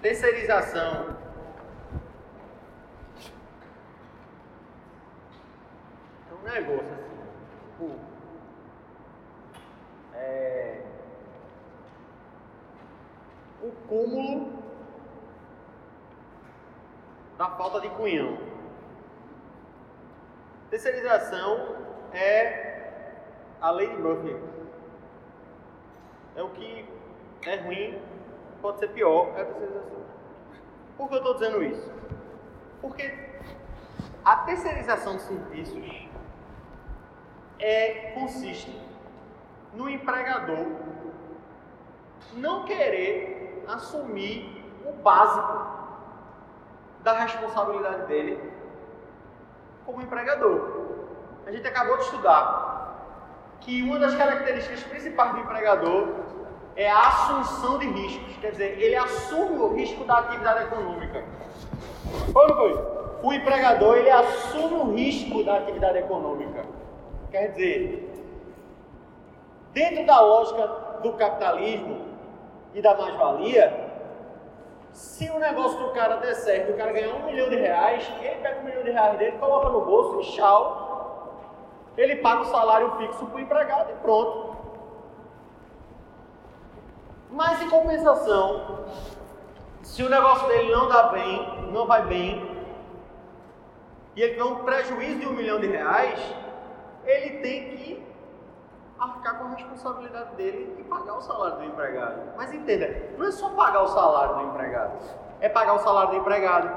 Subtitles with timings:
[0.00, 1.16] terceirização
[6.30, 7.16] é um negócio assim,
[7.50, 7.98] tipo,
[10.14, 10.82] é,
[13.62, 14.58] o cúmulo
[17.36, 18.38] da falta de cunhão.
[20.70, 21.76] Terceirização
[22.12, 22.68] é
[23.60, 24.36] a lei de Murphy.
[26.36, 26.88] É o que
[27.46, 28.00] é ruim,
[28.60, 29.98] pode ser pior, é a terceirização.
[30.96, 31.92] Por que eu estou dizendo isso?
[32.80, 33.28] Porque
[34.24, 36.08] a terceirização de serviços
[37.58, 38.78] é, consiste
[39.74, 40.66] no empregador
[42.34, 45.78] não querer assumir o básico
[47.02, 48.52] da responsabilidade dele
[49.84, 50.86] como empregador.
[51.46, 52.78] A gente acabou de estudar
[53.60, 56.08] que uma das características principais do empregador
[56.78, 61.24] é a assunção de riscos, quer dizer, ele assume o risco da atividade econômica.
[62.32, 62.98] Foi foi?
[63.20, 66.64] O empregador ele assume o risco da atividade econômica.
[67.32, 68.08] Quer dizer,
[69.72, 70.66] dentro da lógica
[71.02, 71.98] do capitalismo
[72.72, 73.88] e da mais-valia,
[74.92, 78.36] se o negócio do cara der certo, o cara ganhar um milhão de reais, ele
[78.36, 81.42] pega um milhão de reais dele, coloca no bolso e tchau.
[81.96, 84.57] Ele paga o salário fixo para o empregado e pronto.
[87.30, 88.84] Mas em compensação,
[89.82, 92.56] se o negócio dele não dá bem, não vai bem,
[94.16, 96.18] e ele tiver um prejuízo de um milhão de reais,
[97.04, 98.06] ele tem que
[98.98, 102.32] arcar com a responsabilidade dele e pagar o salário do empregado.
[102.36, 104.98] Mas entenda, não é só pagar o salário do empregado,
[105.40, 106.70] é pagar o salário do empregado,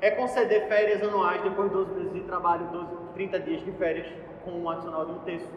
[0.00, 4.06] é conceder férias anuais depois de 12 meses de trabalho, 12, 30 dias de férias
[4.44, 5.48] com um adicional de um terço.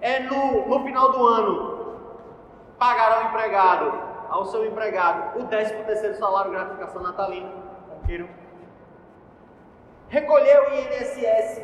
[0.00, 1.83] É no, no final do ano
[2.84, 7.50] pagar ao empregado, ao seu empregado, o 13 terceiro salário gratificação natalina,
[8.04, 8.28] queiram.
[10.08, 11.62] Recolher o INSS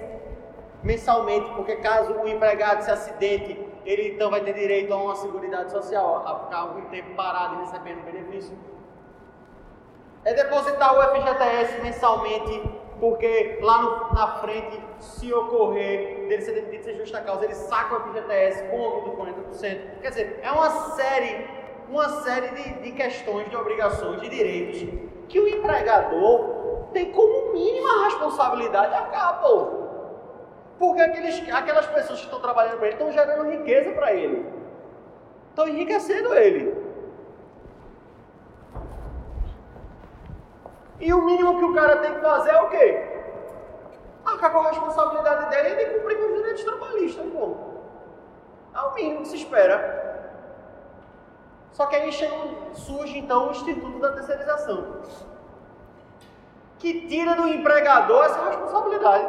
[0.82, 3.52] mensalmente, porque caso o empregado se acidente,
[3.84, 7.58] ele então vai ter direito a uma seguridade social, a ficar algum tempo parado e
[7.66, 8.56] recebendo benefício.
[10.24, 16.84] É depositar o FGTS mensalmente, porque lá no, na frente, se ocorrer dele ser demitido
[16.84, 20.00] sem justa causa, ele saca o FGTS com o do 40%.
[20.02, 21.46] Quer dizer, é uma série,
[21.88, 28.04] uma série de, de questões, de obrigações, de direitos que o empregador tem como mínima
[28.04, 29.80] responsabilidade a cabo.
[30.78, 34.44] Porque aqueles, aquelas pessoas que estão trabalhando para ele estão gerando riqueza para ele.
[35.50, 36.74] Estão enriquecendo ele.
[41.00, 43.08] E o mínimo que o cara tem que fazer é o quê?
[44.24, 47.56] Arcar com a responsabilidade dele e de cumprir com os direitos trabalhistas, pô.
[48.74, 49.98] É o mínimo que se espera.
[51.72, 52.12] Só que aí
[52.74, 55.00] surge então o Instituto da Terceirização,
[56.78, 59.26] que tira do empregador essa responsabilidade.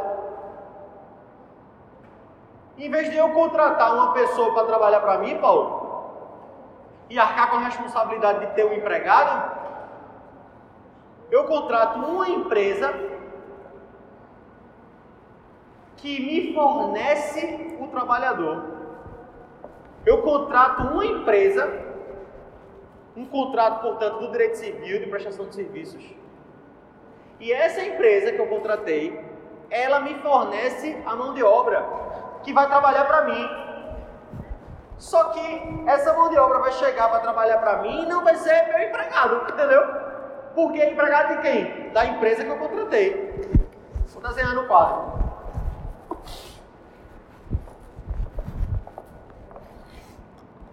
[2.77, 5.81] Em vez de eu contratar uma pessoa para trabalhar para mim, Paulo,
[7.09, 9.60] e arcar com a responsabilidade de ter um empregado,
[11.31, 12.93] eu contrato uma empresa
[15.95, 18.63] que me fornece o trabalhador.
[20.05, 21.71] Eu contrato uma empresa,
[23.15, 26.03] um contrato, portanto, do direito civil de prestação de serviços.
[27.39, 29.23] E essa empresa que eu contratei,
[29.69, 31.87] ela me fornece a mão de obra
[32.43, 33.49] que vai trabalhar para mim.
[34.97, 38.35] Só que essa mão de obra vai chegar para trabalhar para mim e não vai
[38.35, 40.00] ser meu empregado, entendeu?
[40.55, 41.89] Porque é empregado de quem?
[41.91, 43.31] Da empresa que eu contratei.
[44.07, 45.21] Vou desenhar no quadro.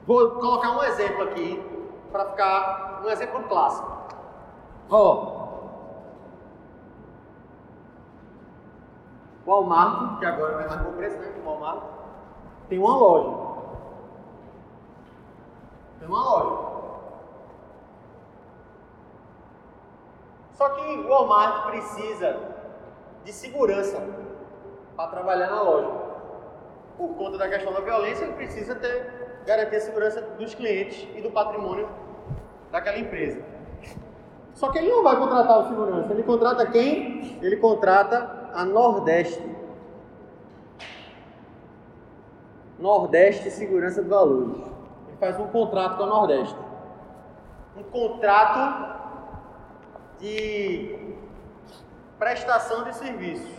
[0.06, 1.62] Vou colocar um exemplo aqui
[2.10, 3.98] para ficar um exemplo clássico.
[4.90, 5.12] Ó,
[9.44, 11.32] oh, Walmart, que agora não é mais bom preço, né?
[11.42, 11.82] O Walmart,
[12.68, 13.48] tem uma loja.
[15.98, 16.67] Tem uma loja.
[20.58, 22.36] Só que o Walmart precisa
[23.22, 24.02] de segurança
[24.96, 25.88] para trabalhar na loja.
[26.96, 31.22] Por conta da questão da violência, ele precisa ter garantir a segurança dos clientes e
[31.22, 31.88] do patrimônio
[32.72, 33.40] daquela empresa.
[34.52, 37.38] Só que ele não vai contratar o segurança, ele contrata quem?
[37.40, 39.56] Ele contrata a Nordeste.
[42.80, 44.56] Nordeste Segurança de Valores.
[45.06, 46.58] Ele faz um contrato com a Nordeste.
[47.76, 48.98] Um contrato
[50.18, 50.96] de
[52.18, 53.50] prestação de serviços.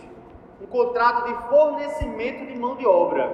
[0.60, 3.32] Um contrato de fornecimento de mão de obra.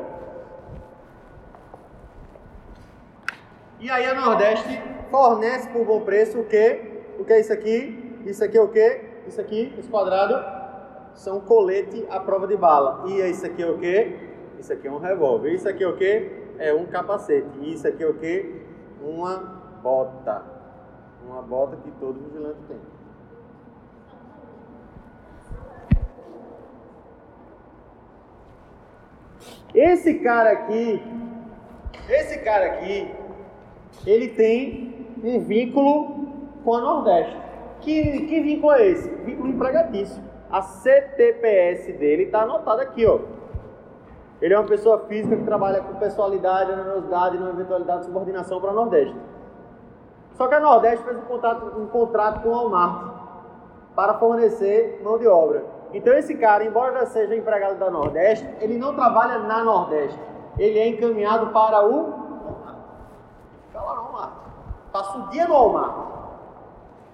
[3.81, 4.81] E aí a Nordeste
[5.11, 7.03] fornece por bom preço o que?
[7.19, 8.23] O que é isso aqui?
[8.25, 9.03] Isso aqui é o quê?
[9.27, 10.43] Isso aqui, esse quadrado,
[11.15, 13.05] são colete à prova de bala.
[13.07, 14.17] E isso aqui é o quê?
[14.59, 15.53] Isso aqui é um revólver.
[15.53, 16.45] Isso aqui é o quê?
[16.59, 17.49] É um capacete.
[17.61, 18.63] E isso aqui é o quê?
[19.03, 19.37] Uma
[19.83, 20.43] bota.
[21.27, 22.96] Uma bota que todo vigilante tem.
[29.77, 31.03] Esse cara aqui,
[32.09, 33.15] esse cara aqui,
[34.07, 36.29] ele tem um vínculo
[36.65, 37.37] com a Nordeste.
[37.83, 39.07] Que, que vínculo é esse?
[39.07, 40.23] Vínculo empregatício.
[40.51, 43.19] A CTPS dele está anotada aqui, ó.
[44.41, 48.59] Ele é uma pessoa física que trabalha com pessoalidade, anonimidade e não eventualidade de subordinação
[48.59, 49.17] para a Nordeste.
[50.37, 53.16] Só que a Nordeste fez um contrato, um contrato com o Walmart
[53.97, 55.65] para fornecer mão de obra.
[55.95, 60.21] Então esse cara, embora seja empregado da Nordeste, ele não trabalha na Nordeste.
[60.59, 62.27] Ele é encaminhado para o
[63.73, 64.33] no Walmart.
[64.93, 65.95] Passa o dia no Walmart.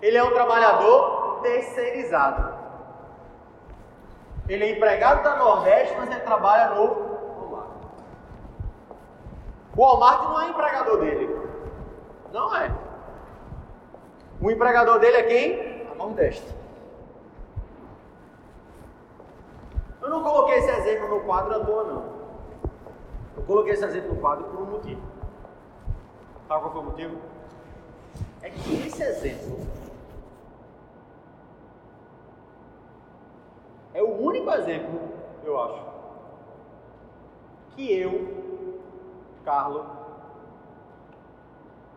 [0.00, 2.52] Ele é um trabalhador terceirizado.
[4.48, 7.68] Ele é empregado da Nordeste, mas ele trabalha no Walmart.
[9.76, 11.36] O Walmart não é empregador dele.
[12.32, 12.72] Não é.
[14.40, 15.86] O empregador dele é quem?
[15.92, 16.61] A Nordeste.
[20.02, 22.04] Eu não coloquei esse exemplo no quadro à toa, não.
[23.36, 25.00] Eu coloquei esse exemplo no quadro por um motivo.
[26.48, 27.16] Sabe qual foi o motivo?
[28.42, 29.60] É que esse exemplo
[33.94, 35.00] é o único exemplo,
[35.44, 35.84] eu acho,
[37.76, 38.42] que eu,
[39.44, 39.86] Carlos,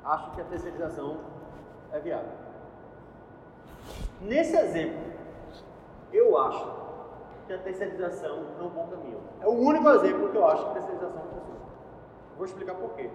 [0.03, 1.17] acho que a terceirização
[1.91, 2.31] é viável.
[4.21, 5.01] Nesse exemplo,
[6.11, 6.84] eu acho
[7.45, 9.21] que a terceirização é um bom caminho.
[9.41, 11.59] É o único exemplo que eu acho que a terceirização funciona.
[12.35, 13.09] Vou explicar por quê.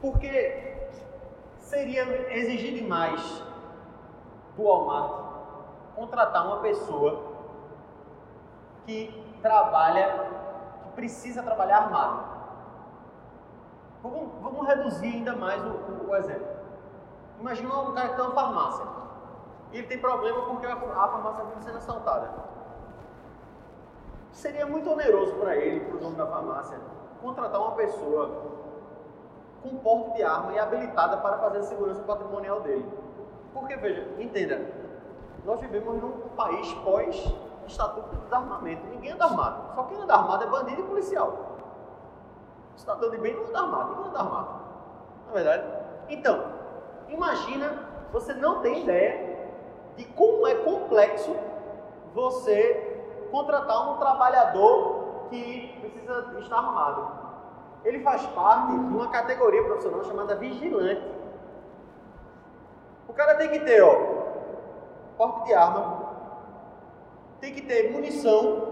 [0.00, 0.88] Porque
[1.58, 3.42] seria exigir demais
[4.56, 5.30] do Walmart
[5.94, 7.30] contratar uma pessoa
[8.86, 10.28] que trabalha,
[10.82, 12.30] que precisa trabalhar armado.
[14.02, 16.48] Vamos, vamos reduzir ainda mais o, o, o exemplo.
[17.38, 18.99] Imagina um cara que tem uma farmácia.
[19.72, 22.30] E ele tem problema porque a, farmácia vive sendo assaltada.
[24.32, 26.78] Seria muito oneroso para ele, para o dono da farmácia,
[27.20, 28.50] contratar uma pessoa
[29.62, 32.86] com porte de arma e habilitada para fazer a segurança patrimonial dele.
[33.52, 34.60] Porque, veja, entenda,
[35.44, 38.86] nós vivemos num país pós-estatuto de desarmamento.
[38.86, 39.74] Ninguém anda armado.
[39.74, 41.56] Só quem anda armado é bandido e policial.
[42.76, 43.90] Cidadão de bem não anda armado.
[43.90, 44.60] Ninguém anda armado.
[45.26, 45.64] Não é verdade?
[46.08, 46.44] Então,
[47.08, 49.29] imagina, você não tem ideia
[50.00, 51.36] de como é complexo
[52.14, 57.20] você contratar um trabalhador que precisa estar armado.
[57.84, 61.04] Ele faz parte de uma categoria profissional chamada vigilante.
[63.06, 63.94] O cara tem que ter, ó,
[65.18, 66.08] porte de arma,
[67.40, 68.68] tem que ter munição.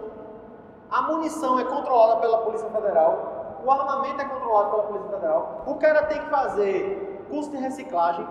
[0.91, 5.63] A munição é controlada pela Polícia Federal, o armamento é controlado pela Polícia Federal.
[5.67, 8.27] O cara tem que fazer curso de reciclagem,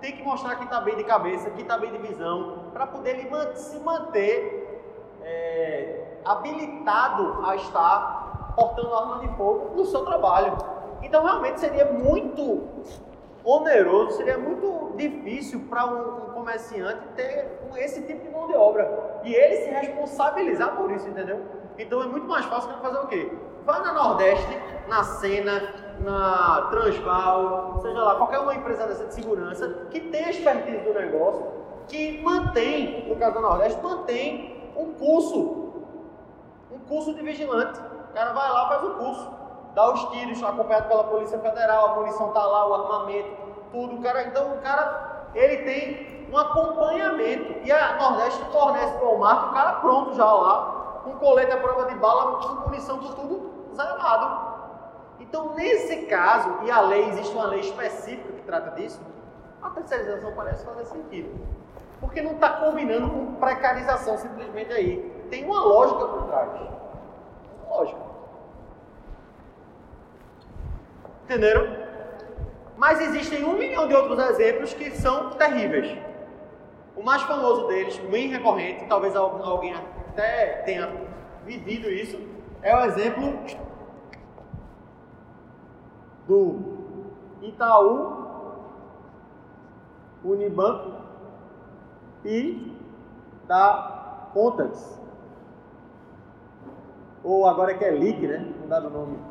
[0.00, 3.18] tem que mostrar que está bem de cabeça, que está bem de visão, para poder
[3.18, 4.82] ele se manter
[5.22, 10.56] é, habilitado a estar portando arma de fogo no seu trabalho.
[11.02, 12.62] Então, realmente seria muito
[13.44, 19.20] oneroso, seria muito difícil para um, um, comerciante ter esse tipo de mão de obra
[19.24, 21.40] e ele se responsabilizar por isso, entendeu?
[21.78, 23.32] Então é muito mais fácil fazer o quê?
[23.64, 25.62] Vá na Nordeste, na Sena,
[26.00, 31.46] na Transval, seja lá, qualquer uma empresa dessa de segurança que tem expertise do negócio,
[31.88, 35.72] que mantém, no caso da Nordeste, mantém um curso,
[36.72, 37.78] um curso de vigilante.
[37.80, 39.40] O cara vai lá faz o curso
[39.74, 43.30] dá os tiros, acompanhado pela Polícia Federal, a munição está lá, o armamento,
[43.72, 43.96] tudo.
[43.96, 47.66] O cara, então o cara ele tem um acompanhamento.
[47.66, 51.56] E a Nordeste fornece para o Walmart o cara pronto já lá, com colete à
[51.56, 54.49] prova de bala, com munição, com tudo zerado.
[55.20, 59.00] Então, nesse caso, e a lei, existe uma lei específica que trata disso,
[59.62, 61.30] a terceirização parece fazer sentido.
[62.00, 64.98] Porque não está combinando com precarização simplesmente aí.
[65.28, 66.50] Tem uma lógica por trás.
[67.68, 68.00] Lógica.
[71.24, 71.76] Entenderam?
[72.76, 75.98] Mas existem um milhão de outros exemplos que são terríveis.
[76.96, 80.90] O mais famoso deles, bem recorrente, talvez alguém até tenha
[81.44, 82.18] vivido isso,
[82.62, 83.38] é o exemplo
[86.26, 86.58] do
[87.42, 88.18] Itaú,
[90.24, 90.92] Unibanco
[92.24, 92.76] e
[93.46, 95.00] da Contax.
[97.22, 98.52] Ou agora é que é LIC, né?
[98.60, 99.30] Não dá o nome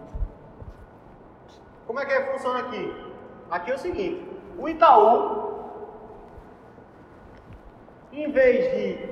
[1.89, 2.93] como é que funciona aqui?
[3.49, 4.23] Aqui é o seguinte:
[4.59, 5.55] o Itaú
[8.13, 9.09] em vez de,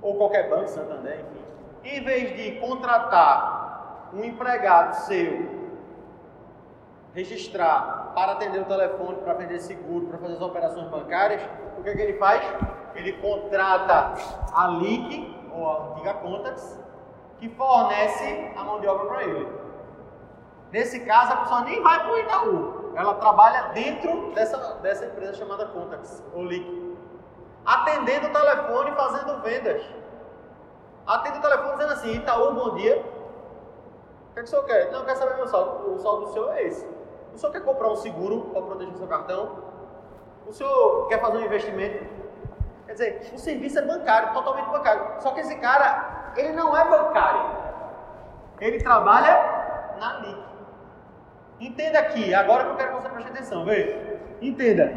[0.00, 1.24] ou qualquer banco, Santander,
[1.82, 5.55] enfim, em vez de contratar um empregado seu,
[7.16, 11.42] registrar para atender o telefone, para vender seguro, para fazer as operações bancárias,
[11.78, 12.42] o que, é que ele faz?
[12.94, 14.12] Ele contrata
[14.52, 16.78] a LIC, ou a antiga Contax,
[17.38, 19.48] que fornece a mão de obra para ele.
[20.70, 25.34] Nesse caso, a pessoa nem vai para o Itaú, ela trabalha dentro dessa, dessa empresa
[25.34, 26.96] chamada Contax, ou LIC,
[27.64, 29.82] atendendo o telefone fazendo vendas.
[31.06, 32.98] Atende o telefone dizendo assim: Itaú, bom dia.
[32.98, 34.90] O que, é que o senhor quer?
[34.92, 35.94] Não, quer saber meu saldo.
[35.94, 36.95] O saldo do senhor é esse.
[37.36, 39.58] O senhor quer comprar um seguro para proteger o seu cartão?
[40.46, 42.02] O senhor quer fazer um investimento?
[42.86, 45.20] Quer dizer, o serviço é bancário, totalmente bancário.
[45.20, 47.42] Só que esse cara, ele não é bancário.
[48.58, 50.44] Ele trabalha na LIC.
[51.60, 54.18] Entenda aqui, agora que eu quero que você preste atenção, veja.
[54.40, 54.94] Entenda.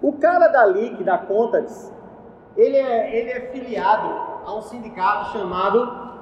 [0.00, 1.92] O cara da LIC, da Contax,
[2.56, 4.08] ele é, ele é filiado
[4.46, 6.20] a um sindicato chamado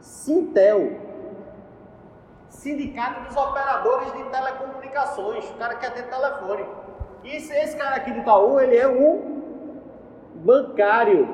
[0.00, 1.01] Sintel.
[2.52, 5.50] Sindicato dos Operadores de Telecomunicações.
[5.50, 6.66] O cara quer ter telefone.
[7.24, 9.42] E esse, cara aqui do Itaú, ele é um
[10.34, 11.28] bancário.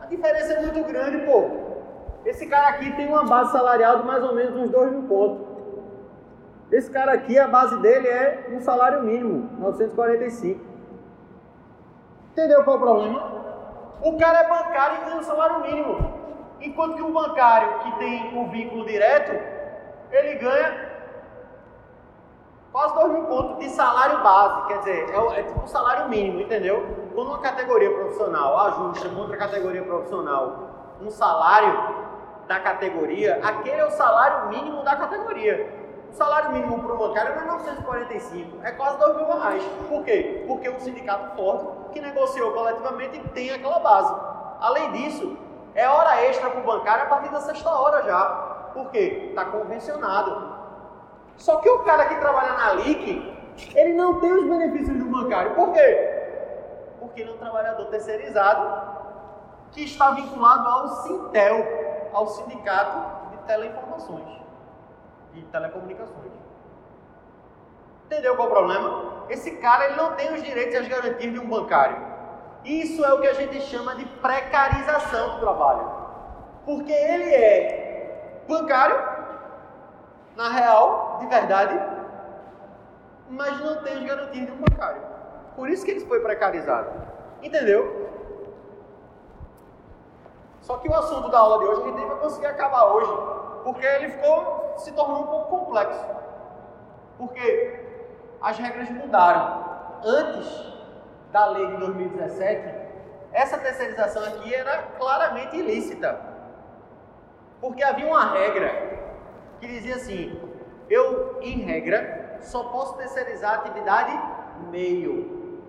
[0.00, 1.44] A diferença é muito grande, pô.
[2.24, 5.46] Esse cara aqui tem uma base salarial de mais ou menos uns 2 mil pontos.
[6.72, 10.64] Esse cara aqui, a base dele é um salário mínimo, 945.
[12.32, 13.44] Entendeu qual é o problema?
[14.02, 16.15] O cara é bancário e ganha um salário mínimo.
[16.60, 19.32] Enquanto que o bancário que tem o vínculo direto,
[20.10, 20.96] ele ganha
[22.72, 26.40] quase 2 mil contos de salário base, quer dizer, é, é tipo um salário mínimo,
[26.40, 26.86] entendeu?
[27.14, 32.06] Quando uma categoria profissional ajusta com outra categoria profissional um salário
[32.46, 35.86] da categoria, aquele é o salário mínimo da categoria.
[36.10, 39.62] O salário mínimo para o bancário é 945, é quase 2 mil reais.
[39.88, 40.44] Por quê?
[40.46, 44.14] Porque um sindicato forte que negociou coletivamente tem aquela base.
[44.60, 45.36] Além disso,
[45.76, 48.24] é hora extra para o bancário a partir da sexta hora já.
[48.72, 49.26] Por quê?
[49.28, 50.56] Está convencionado.
[51.36, 53.36] Só que o cara que trabalha na LIC,
[53.74, 55.54] ele não tem os benefícios do bancário.
[55.54, 56.96] Por quê?
[56.98, 58.96] Porque ele é um trabalhador terceirizado
[59.72, 61.66] que está vinculado ao Sintel,
[62.12, 64.40] ao Sindicato de Teleinformações
[65.34, 66.32] e Telecomunicações.
[68.06, 69.26] Entendeu qual é o problema?
[69.28, 72.15] Esse cara ele não tem os direitos e as garantias de um bancário.
[72.66, 75.88] Isso é o que a gente chama de precarização do trabalho.
[76.64, 78.98] Porque ele é bancário,
[80.34, 81.80] na real, de verdade,
[83.30, 85.00] mas não tem as garantias de um bancário.
[85.54, 86.90] Por isso que ele foi precarizado.
[87.40, 88.10] Entendeu?
[90.62, 93.12] Só que o assunto da aula de hoje a gente nem vai conseguir acabar hoje,
[93.62, 96.04] porque ele ficou se tornou um pouco complexo.
[97.16, 97.80] Porque
[98.42, 99.64] as regras mudaram.
[100.04, 100.75] Antes
[101.36, 102.74] da lei de 2017,
[103.30, 106.18] essa terceirização aqui era claramente ilícita.
[107.60, 108.70] Porque havia uma regra
[109.60, 110.40] que dizia assim:
[110.88, 114.18] eu, em regra, só posso terceirizar a atividade
[114.70, 115.60] meio.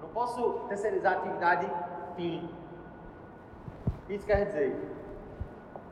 [0.00, 1.70] Não posso terceirizar a atividade
[2.16, 2.50] fim.
[4.08, 4.76] Isso quer dizer,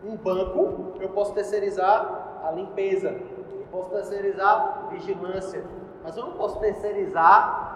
[0.02, 5.64] um banco eu posso terceirizar a limpeza, eu posso terceirizar vigilância,
[6.02, 7.70] mas eu não posso terceirizar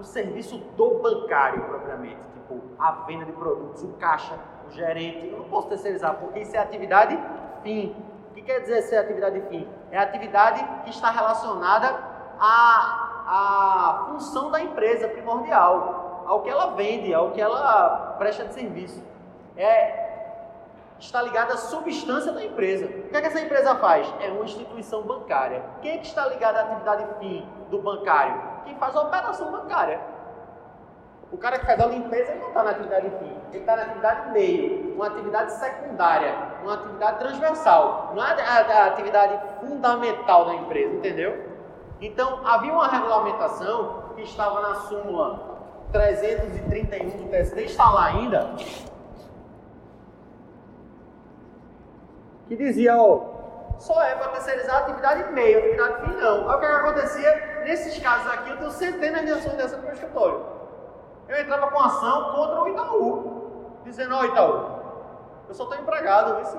[0.00, 4.34] o serviço do bancário propriamente, tipo a venda de produtos, o caixa,
[4.66, 5.28] o gerente.
[5.28, 7.18] Eu não posso terceirizar porque isso é atividade
[7.62, 7.94] fim.
[8.30, 9.68] O que quer dizer ser atividade fim?
[9.90, 11.98] É atividade que está relacionada
[12.38, 18.54] à, à função da empresa primordial, ao que ela vende, ao que ela presta de
[18.54, 19.02] serviço.
[19.56, 20.08] É,
[20.98, 22.86] está ligada à substância da empresa.
[22.86, 24.12] O que, é que essa empresa faz?
[24.20, 25.62] É uma instituição bancária.
[25.82, 28.40] Quem é que está ligado à atividade fim do bancário?
[28.64, 30.00] Quem faz a operação bancária.
[31.32, 33.82] O cara que faz a limpeza ele não está na atividade fim, ele está na
[33.82, 40.96] atividade meio, uma atividade secundária, uma atividade transversal, não é a, atividade fundamental da empresa,
[40.96, 41.50] entendeu?
[42.00, 45.60] Então havia uma regulamentação que estava na súmula
[45.92, 48.50] 331 do TST, está lá ainda,
[52.48, 53.20] que dizia, ó,
[53.78, 56.50] só é para terceirizar a atividade meio, a atividade fim não.
[56.50, 57.49] Aí o que, que acontecia?
[57.64, 60.60] Nesses casos aqui, eu tenho centenas de ações dessas no meu escritório
[61.30, 64.80] eu entrava com ação contra o Itaú, dizendo, ó oh, Itaú,
[65.48, 66.58] eu só estou empregado, se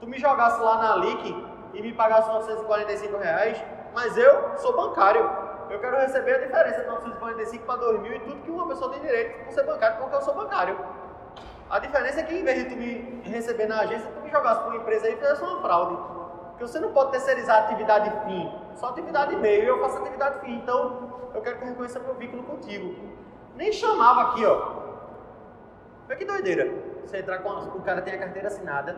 [0.00, 3.62] tu me jogasse lá na LIC e me pagasse 945 reais,
[3.94, 5.30] mas eu sou bancário,
[5.68, 8.90] eu quero receber a diferença de 945 para 2 mil e tudo que uma pessoa
[8.92, 10.78] tem direito por ser bancário, porque eu sou bancário.
[11.68, 14.60] A diferença é que em vez de tu me receber na agência, tu me jogasse
[14.60, 15.96] para uma empresa aí e fizesse uma fraude.
[16.50, 20.40] Porque você não pode terceirizar a atividade fim só atividade meio e eu faço atividade
[20.40, 20.56] fim.
[20.56, 22.94] Então, eu quero que eu reconheça meu vínculo contigo.
[23.56, 24.86] Nem chamava aqui, ó.
[26.06, 26.72] Olha que doideira.
[27.04, 28.96] Você entrar com o cara tem a carteira assinada,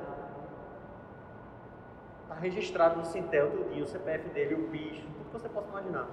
[2.28, 6.06] tá registrado no Sintel tudinho, o CPF dele, o bicho, tudo que você possa imaginar.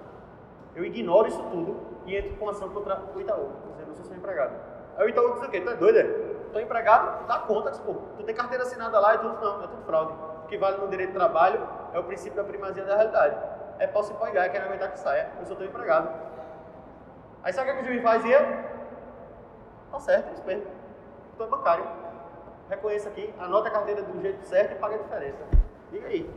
[0.75, 4.17] Eu ignoro isso tudo e entro com ação contra o Itaú, dizendo eu sou seu
[4.17, 4.53] empregado.
[4.97, 5.61] Aí o Itaú diz o quê?
[5.61, 5.99] Tu é doido?
[5.99, 6.03] É?
[6.51, 9.83] Tô empregado, dá conta, pô, tu tem carteira assinada lá e tudo, não, é tudo
[9.85, 10.13] fraude.
[10.43, 11.59] O que vale no direito de trabalho
[11.93, 13.54] é o princípio da primazia da realidade.
[13.79, 16.09] É posse e pagar, quer aguentar que saia, eu sou teu empregado.
[17.43, 18.39] Aí sabe o que o juiz fazia?
[19.91, 20.65] Tá certo, é isso mesmo.
[21.37, 21.85] Tu é bancário.
[22.69, 25.43] Reconheça aqui, anota a carteira do jeito certo e paga a diferença.
[25.91, 26.29] Diga aí,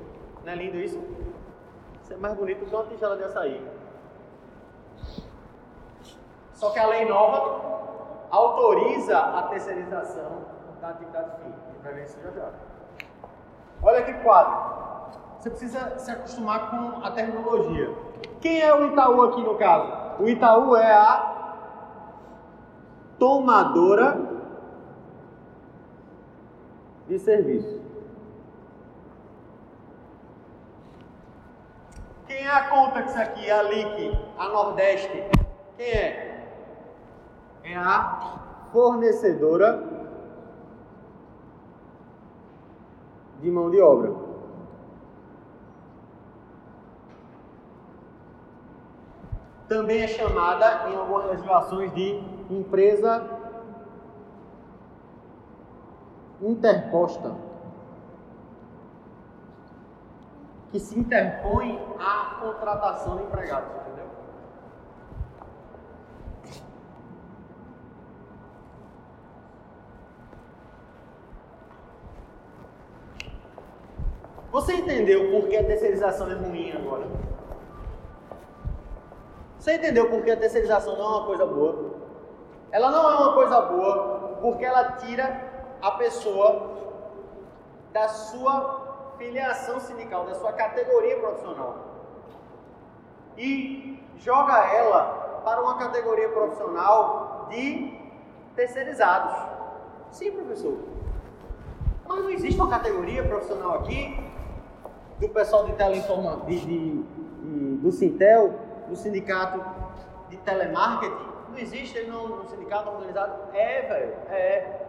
[0.44, 1.02] não é lindo isso?
[2.02, 3.66] Isso é mais bonito que uma tigela de açaí.
[6.52, 10.44] Só que a lei nova autoriza a terceirização
[10.80, 11.54] da atividade fim.
[11.82, 12.50] Vai ver isso já já.
[13.82, 14.87] Olha que quadro.
[15.38, 17.94] Você precisa se acostumar com a terminologia.
[18.40, 20.22] Quem é o Itaú aqui no caso?
[20.22, 21.64] O Itaú é a
[23.20, 24.20] tomadora
[27.06, 27.80] de serviço.
[32.26, 33.48] Quem é a Contax aqui?
[33.48, 35.24] A LIC, a Nordeste?
[35.76, 36.48] Quem é?
[37.62, 38.40] É a
[38.72, 39.84] fornecedora
[43.40, 44.27] de mão de obra.
[49.68, 53.22] Também é chamada, em algumas legislações, de empresa
[56.40, 57.34] interposta,
[60.72, 64.06] que se interpõe à contratação de empregados, entendeu?
[74.50, 77.27] Você entendeu por que a terceirização é ruim agora?
[79.68, 81.90] Você entendeu por que a terceirização não é uma coisa boa?
[82.70, 85.44] Ela não é uma coisa boa porque ela tira
[85.82, 86.70] a pessoa
[87.92, 91.76] da sua filiação sindical, da sua categoria profissional
[93.36, 97.92] e joga ela para uma categoria profissional de
[98.56, 99.36] terceirizados.
[100.12, 100.78] Sim, professor.
[102.08, 104.18] Mas não existe uma categoria profissional aqui
[105.20, 106.46] do pessoal de teleinformação,
[107.82, 109.64] do Sintel, do sindicato
[110.28, 111.28] de telemarketing.
[111.50, 113.54] Não existe ele no, no sindicato organizado?
[113.54, 114.86] É, velho, é.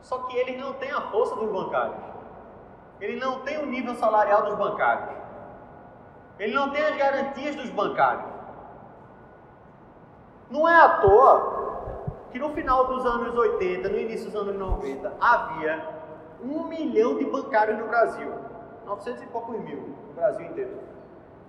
[0.00, 1.96] Só que eles não têm a força dos bancários.
[3.00, 5.16] Ele não tem o nível salarial dos bancários.
[6.38, 8.30] Ele não tem as garantias dos bancários.
[10.50, 11.60] Não é à toa
[12.30, 16.00] que no final dos anos 80, no início dos anos 90, havia
[16.42, 18.32] um milhão de bancários no Brasil.
[18.86, 20.89] 900 e poucos mil no Brasil inteiro.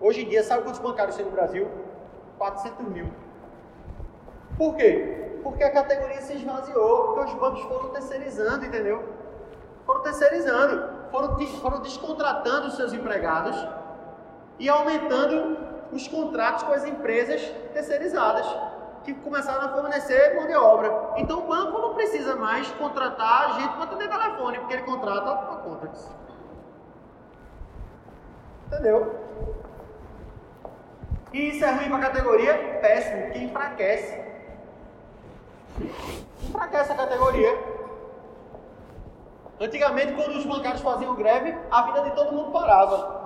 [0.02, 1.70] Hoje em dia, sabe quantos bancários tem no Brasil?
[2.40, 3.08] 400 mil.
[4.58, 5.40] Por quê?
[5.44, 9.08] Porque a categoria se esvaziou, porque os bancos foram terceirizando, entendeu?
[9.86, 13.56] Foram terceirizando, foram, foram descontratando os seus empregados
[14.58, 15.58] e aumentando
[15.92, 17.42] os contratos com as empresas
[17.74, 18.46] terceirizadas,
[19.04, 21.14] que começaram a fornecer mão de obra.
[21.18, 25.56] Então o banco não precisa mais contratar gente para atender telefone, porque ele contrata a
[25.58, 26.10] Contax.
[28.68, 29.16] Entendeu?
[31.34, 32.80] E isso é ruim para a categoria?
[32.82, 34.22] Péssimo, porque enfraquece.
[36.44, 37.58] Enfraquece a categoria.
[39.60, 43.22] Antigamente, quando os bancários faziam greve, a vida de todo mundo parava.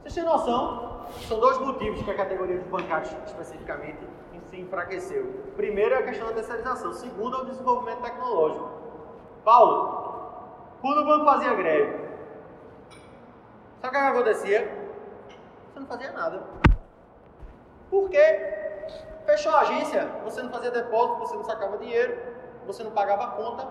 [0.00, 1.04] Vocês têm noção?
[1.28, 3.98] São dois motivos que a categoria dos bancários, especificamente,
[4.50, 5.52] se enfraqueceu.
[5.56, 6.92] Primeiro é a questão da terceirização.
[6.92, 8.70] Segundo é o desenvolvimento tecnológico.
[9.44, 10.30] Paulo,
[10.80, 12.08] quando o banco fazia greve,
[13.80, 14.86] sabe o que acontecia?
[15.72, 16.42] Você não fazia nada.
[17.90, 18.54] Por quê?
[19.24, 22.16] Fechou a agência, você não fazia depósito, você não sacava dinheiro,
[22.66, 23.66] você não pagava conta,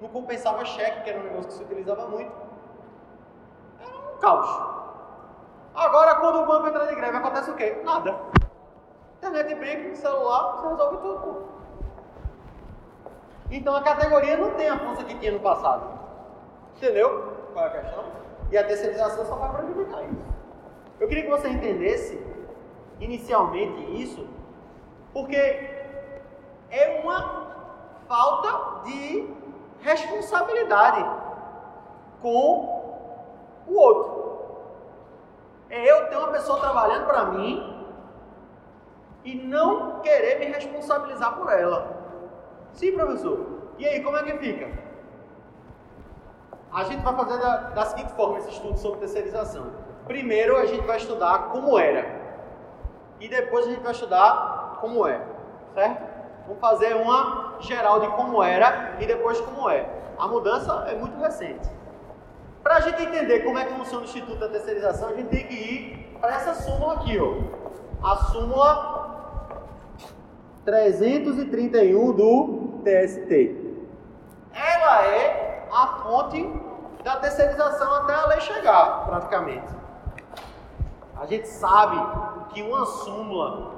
[0.00, 2.32] não compensava cheque, que era um negócio que se utilizava muito.
[3.80, 4.76] Era um caos.
[5.74, 7.80] Agora, quando o banco entra de greve, acontece o quê?
[7.84, 8.14] Nada.
[9.18, 11.48] Internet banking, celular, você resolve tudo.
[13.50, 15.98] Então a categoria não tem a força que tinha no passado.
[16.76, 18.04] Entendeu qual é a questão?
[18.50, 20.24] E a terceirização só vai prejudicar isso.
[20.98, 22.16] Eu queria que você entendesse
[23.00, 24.26] inicialmente isso,
[25.12, 25.36] porque
[26.70, 27.46] é uma
[28.08, 29.28] falta de
[29.80, 31.04] responsabilidade
[32.20, 32.76] com
[33.66, 34.26] o outro.
[35.68, 37.84] É eu ter uma pessoa trabalhando para mim
[39.24, 41.96] e não querer me responsabilizar por ela.
[42.72, 43.46] Sim, professor.
[43.78, 44.70] E aí, como é que fica?
[46.72, 49.72] A gente vai fazer da, da seguinte forma esse estudo sobre terceirização.
[50.06, 52.25] primeiro a gente vai estudar como era.
[53.20, 55.20] E depois a gente vai estudar como é.
[55.74, 56.16] Certo?
[56.46, 59.88] Vamos fazer uma geral de como era e depois como é.
[60.18, 61.68] A mudança é muito recente.
[62.62, 65.46] Para a gente entender como é que funciona o Instituto da Terceirização, a gente tem
[65.46, 67.34] que ir para essa súmula aqui, ó.
[68.02, 68.96] A súmula
[70.64, 73.66] 331 do TST.
[74.52, 76.50] Ela é a fonte
[77.04, 79.72] da terceirização até a lei chegar, praticamente.
[81.20, 81.96] A gente sabe
[82.50, 83.72] que uma súmula,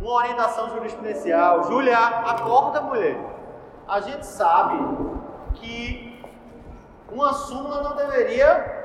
[0.00, 3.18] uma orientação jurisprudencial, Júlia, acorda mulher.
[3.86, 4.78] A gente sabe
[5.54, 6.22] que
[7.10, 8.78] uma súmula não deveria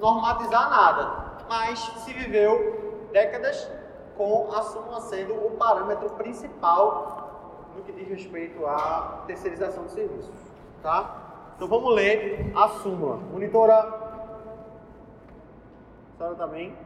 [0.00, 3.70] normatizar nada, mas se viveu décadas
[4.16, 7.22] com a súmula sendo o parâmetro principal
[7.76, 10.34] no que diz respeito à terceirização de serviços,
[10.82, 11.22] tá?
[11.56, 13.16] Então vamos ler a súmula.
[13.16, 13.78] Monitora.
[16.14, 16.76] A senhora também.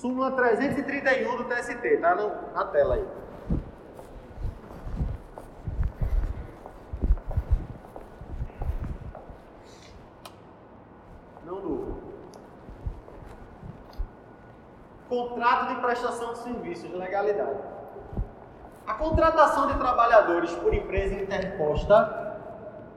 [0.00, 2.14] Súmula 331 do TST, tá
[2.54, 3.08] na tela aí.
[11.44, 11.96] Não dúvida.
[15.08, 17.58] Contrato de prestação de serviços, legalidade.
[18.86, 22.38] A contratação de trabalhadores por empresa interposta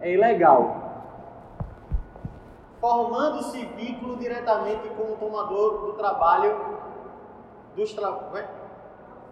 [0.02, 0.92] é ilegal,
[2.80, 6.81] formando-se vínculo diretamente com o tomador do trabalho
[7.76, 7.96] dos.
[8.36, 8.62] É?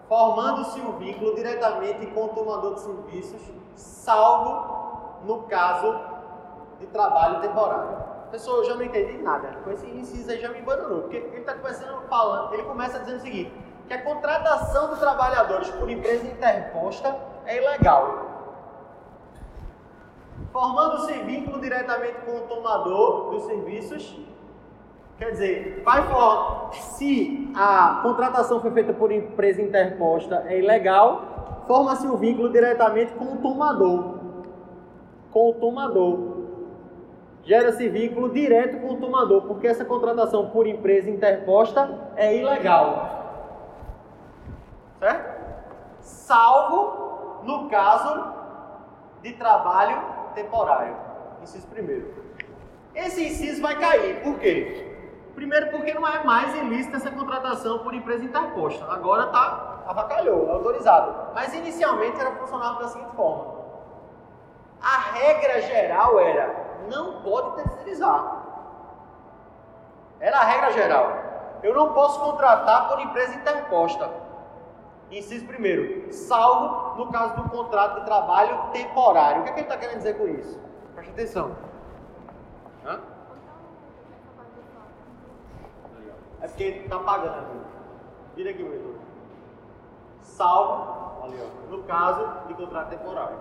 [0.10, 3.42] formando-se o vínculo diretamente com o tomador de serviços,
[3.76, 6.00] salvo no caso
[6.80, 8.10] de trabalho temporário.
[8.32, 9.50] Pessoal, eu já não entendi nada.
[9.64, 11.02] Com esse inciso aí já me abandonou.
[11.02, 13.52] Porque ele está começando falando, ele começa dizendo o seguinte:
[13.88, 18.28] que a contratação de trabalhadores por empresa interposta é ilegal.
[20.52, 24.18] Formando-se vínculo diretamente com o tomador dos serviços,
[25.20, 32.08] quer dizer, vai for, se a contratação foi feita por empresa interposta é ilegal, forma-se
[32.08, 34.18] o um vínculo diretamente com o tomador.
[35.30, 36.40] Com o tomador
[37.44, 43.18] gera-se vínculo direto com o tomador, porque essa contratação por empresa interposta é ilegal.
[45.00, 45.40] Certo?
[46.00, 48.34] Salvo no caso
[49.22, 50.02] de trabalho
[50.34, 50.96] temporário.
[51.42, 52.14] Inciso primeiro.
[52.96, 54.89] Esse inciso vai cair, por quê?
[55.40, 58.84] Primeiro porque não é mais ilícita essa contratação por empresa interposta.
[58.92, 61.34] Agora tá avacalhou, autorizado.
[61.34, 63.56] Mas inicialmente era funcionava da seguinte forma.
[64.82, 68.44] A regra geral era não pode terceirizar.
[70.20, 71.10] Era a regra geral.
[71.64, 74.10] Eu não posso contratar por empresa interposta.
[75.10, 79.40] Inciso primeiro, salvo no caso do contrato de trabalho temporário.
[79.40, 80.60] O que, é que ele está querendo dizer com isso?
[80.94, 81.56] Preste atenção.
[82.86, 83.00] Hã?
[86.42, 87.66] É porque ele está pagando.
[88.36, 88.96] Vira aqui, monitor.
[90.22, 93.38] Salvo, ali, ó, no caso de contrato temporário.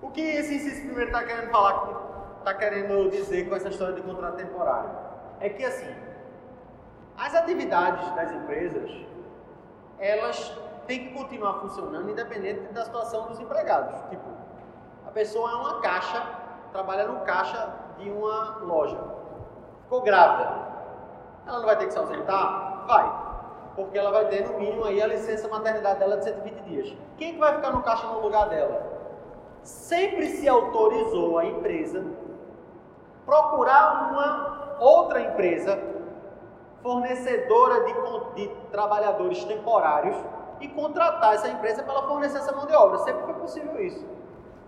[0.00, 4.02] O que esse inciso primeiro está querendo falar, está querendo dizer com essa história de
[4.02, 4.90] contrato temporário?
[5.40, 5.94] É que assim,
[7.16, 8.90] as atividades das empresas,
[9.98, 13.98] elas têm que continuar funcionando independente da situação dos empregados.
[14.10, 14.28] Tipo,
[15.06, 16.22] a pessoa é uma caixa,
[16.72, 18.98] trabalha no caixa de uma loja.
[19.84, 20.50] Ficou grávida.
[21.46, 22.84] Ela não vai ter que se ausentar?
[22.86, 23.24] Vai.
[23.76, 26.96] Porque ela vai ter no mínimo aí a licença maternidade dela de 120 dias.
[27.16, 28.94] Quem que vai ficar no caixa no lugar dela?
[29.64, 32.04] sempre se autorizou a empresa
[33.24, 35.82] procurar uma outra empresa
[36.82, 37.94] fornecedora de,
[38.34, 40.14] de trabalhadores temporários
[40.60, 42.98] e contratar essa empresa para ela fornecer essa mão de obra.
[42.98, 44.04] Sempre foi possível isso.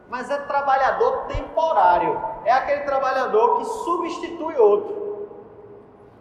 [0.09, 2.19] Mas é trabalhador temporário.
[2.47, 5.06] É aquele trabalhador que substitui outro.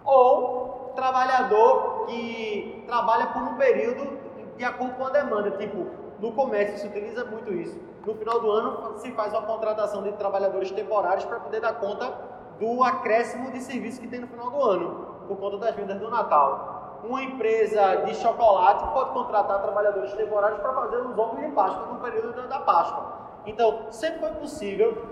[0.06, 4.18] Ou trabalhador que trabalha por um período
[4.56, 5.52] de acordo com a demanda.
[5.52, 5.88] Tipo,
[6.20, 10.12] no comércio se utiliza muito isso no final do ano se faz uma contratação de
[10.14, 12.14] trabalhadores temporários para poder dar conta
[12.60, 16.10] do acréscimo de serviço que tem no final do ano, por conta das vendas do
[16.10, 17.02] Natal.
[17.04, 22.00] Uma empresa de chocolate pode contratar trabalhadores temporários para fazer os ovos de Páscoa no
[22.00, 23.14] período da Páscoa.
[23.46, 25.06] Então, sempre foi possível,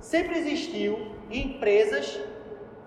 [0.00, 2.20] sempre existiu empresas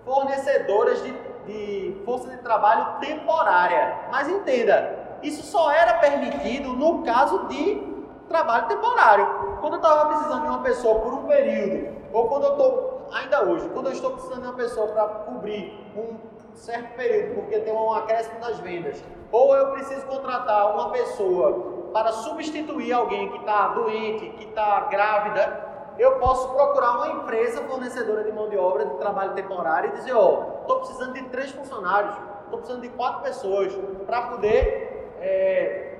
[0.04, 1.12] fornecedoras de,
[1.46, 3.96] de força de trabalho temporária.
[4.10, 7.92] Mas entenda, isso só era permitido no caso de
[8.28, 9.58] trabalho temporário.
[9.60, 13.44] Quando eu estava precisando de uma pessoa por um período, ou quando eu estou, ainda
[13.44, 16.16] hoje, quando eu estou precisando de uma pessoa para cobrir um
[16.54, 22.12] certo período, porque tem um acréscimo das vendas, ou eu preciso contratar uma pessoa para
[22.12, 28.32] substituir alguém que está doente, que está grávida, eu posso procurar uma empresa fornecedora de
[28.32, 32.14] mão de obra de trabalho temporário e dizer, ó, oh, estou precisando de três funcionários,
[32.44, 33.72] estou precisando de quatro pessoas
[34.06, 35.98] para poder é,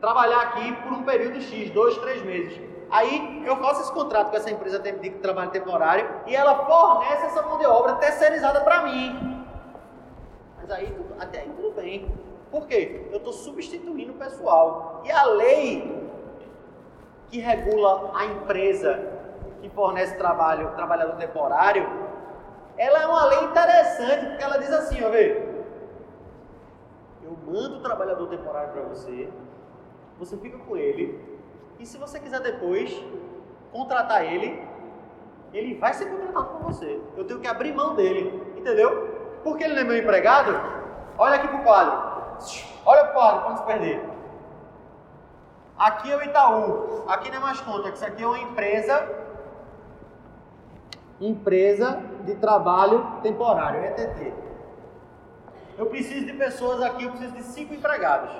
[0.00, 2.60] trabalhar aqui por um período X, dois, três meses.
[2.90, 7.42] Aí eu faço esse contrato com essa empresa de trabalho temporário e ela fornece essa
[7.42, 9.44] mão de obra terceirizada para mim.
[10.56, 12.12] Mas aí até aí tudo bem.
[12.50, 13.08] Por quê?
[13.10, 15.02] Eu estou substituindo o pessoal.
[15.04, 15.95] E a lei
[17.30, 19.12] que regula a empresa
[19.60, 21.88] que fornece trabalho, trabalhador temporário,
[22.76, 25.42] ela é uma lei interessante, porque ela diz assim, ó, vê,
[27.24, 29.28] eu mando o trabalhador temporário para você,
[30.18, 31.18] você fica com ele,
[31.78, 33.02] e se você quiser depois
[33.72, 34.62] contratar ele,
[35.52, 37.00] ele vai ser contratado por você.
[37.16, 39.40] Eu tenho que abrir mão dele, entendeu?
[39.42, 40.52] Porque ele não é meu empregado.
[41.18, 42.38] Olha aqui pro quadro.
[42.84, 44.15] Olha pro quadro se perder.
[45.78, 47.04] Aqui é o Itaú.
[47.06, 47.90] Aqui não é mais conta.
[47.90, 49.08] Isso aqui é uma empresa.
[51.20, 54.32] Empresa de trabalho temporário, ETT.
[55.78, 58.30] Eu preciso de pessoas aqui, eu preciso de cinco empregados.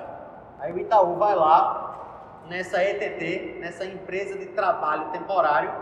[0.59, 5.72] Aí o Itaú vai lá nessa ETT, nessa empresa de trabalho temporário,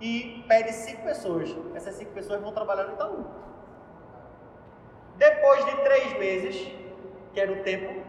[0.00, 1.54] e pede cinco pessoas.
[1.74, 3.24] Essas cinco pessoas vão trabalhar no Itaú.
[5.16, 6.72] Depois de três meses,
[7.32, 8.02] que era o tempo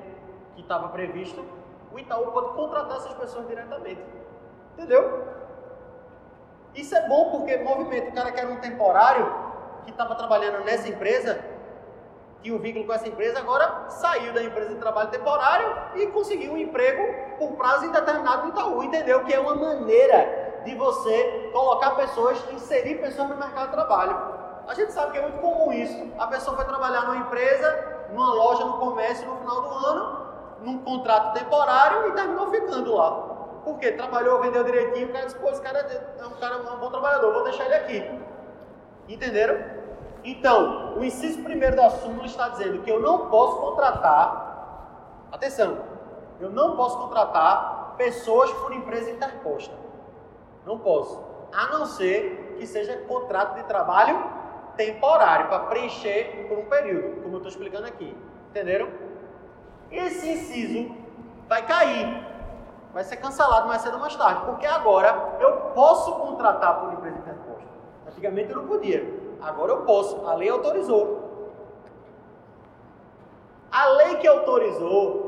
[0.56, 1.46] que estava previsto,
[1.96, 4.04] o Itaú pode contratar essas pessoas diretamente.
[4.74, 5.24] Entendeu?
[6.74, 9.34] Isso é bom porque movimento, o cara que era um temporário,
[9.86, 11.40] que estava trabalhando nessa empresa,
[12.42, 16.52] tinha um vínculo com essa empresa, agora saiu da empresa de trabalho temporário e conseguiu
[16.52, 18.84] um emprego por prazo indeterminado no Itaú.
[18.84, 19.24] Entendeu?
[19.24, 24.36] Que é uma maneira de você colocar pessoas, inserir pessoas no mercado de trabalho.
[24.68, 26.12] A gente sabe que é muito comum isso.
[26.18, 30.25] A pessoa foi trabalhar numa empresa, numa loja, no comércio no final do ano,
[30.66, 33.12] num contrato temporário e terminou ficando lá.
[33.64, 36.90] Porque trabalhou, vendeu direitinho, o cara disse, pô, esse cara é um, cara, um bom
[36.90, 38.20] trabalhador, vou deixar ele aqui.
[39.08, 39.58] Entenderam?
[40.24, 45.78] Então, o inciso primeiro da súmula está dizendo que eu não posso contratar, atenção,
[46.40, 49.74] eu não posso contratar pessoas por empresa interposta.
[50.66, 51.24] Não posso.
[51.54, 54.34] A não ser que seja contrato de trabalho
[54.76, 58.16] temporário, para preencher por um período, como eu estou explicando aqui.
[58.50, 58.90] Entenderam?
[59.92, 60.96] Esse inciso
[61.48, 62.26] vai cair,
[62.94, 67.18] vai ser cancelado mais cedo ou mais tarde, porque agora eu posso contratar por empresa
[67.18, 67.70] interposta.
[68.08, 69.04] Antigamente eu não podia,
[69.42, 71.24] agora eu posso, a lei autorizou.
[73.72, 75.26] A lei que autorizou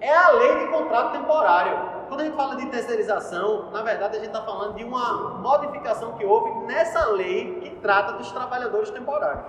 [0.00, 1.96] é a lei de contrato temporário.
[2.08, 6.12] Quando a gente fala de terceirização, na verdade a gente está falando de uma modificação
[6.12, 9.44] que houve nessa lei que trata dos trabalhadores temporários.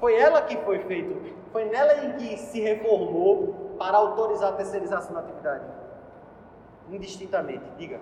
[0.00, 5.14] Foi ela que foi feito, foi nela em que se reformou para autorizar a terceirização
[5.14, 5.64] da atividade?
[6.90, 7.98] Indistintamente, diga.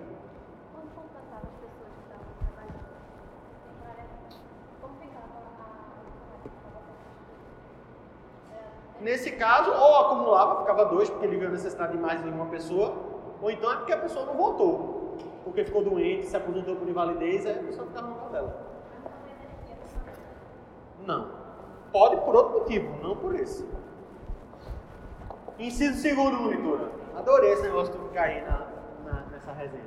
[8.99, 12.47] Nesse caso, ou acumulava, ficava dois, porque ele viu a necessidade de mais de uma
[12.47, 12.93] pessoa,
[13.41, 17.45] ou então é porque a pessoa não voltou, porque ficou doente, se aposentou por invalidez,
[17.45, 18.53] aí a pessoa ficava no dela.
[21.05, 21.31] Não.
[21.93, 23.65] Pode por outro motivo, não por esse.
[25.59, 26.89] Inciso segundo, monitora.
[27.17, 28.65] Adorei esse negócio de ficar aí na,
[29.03, 29.83] na, nessa resenha.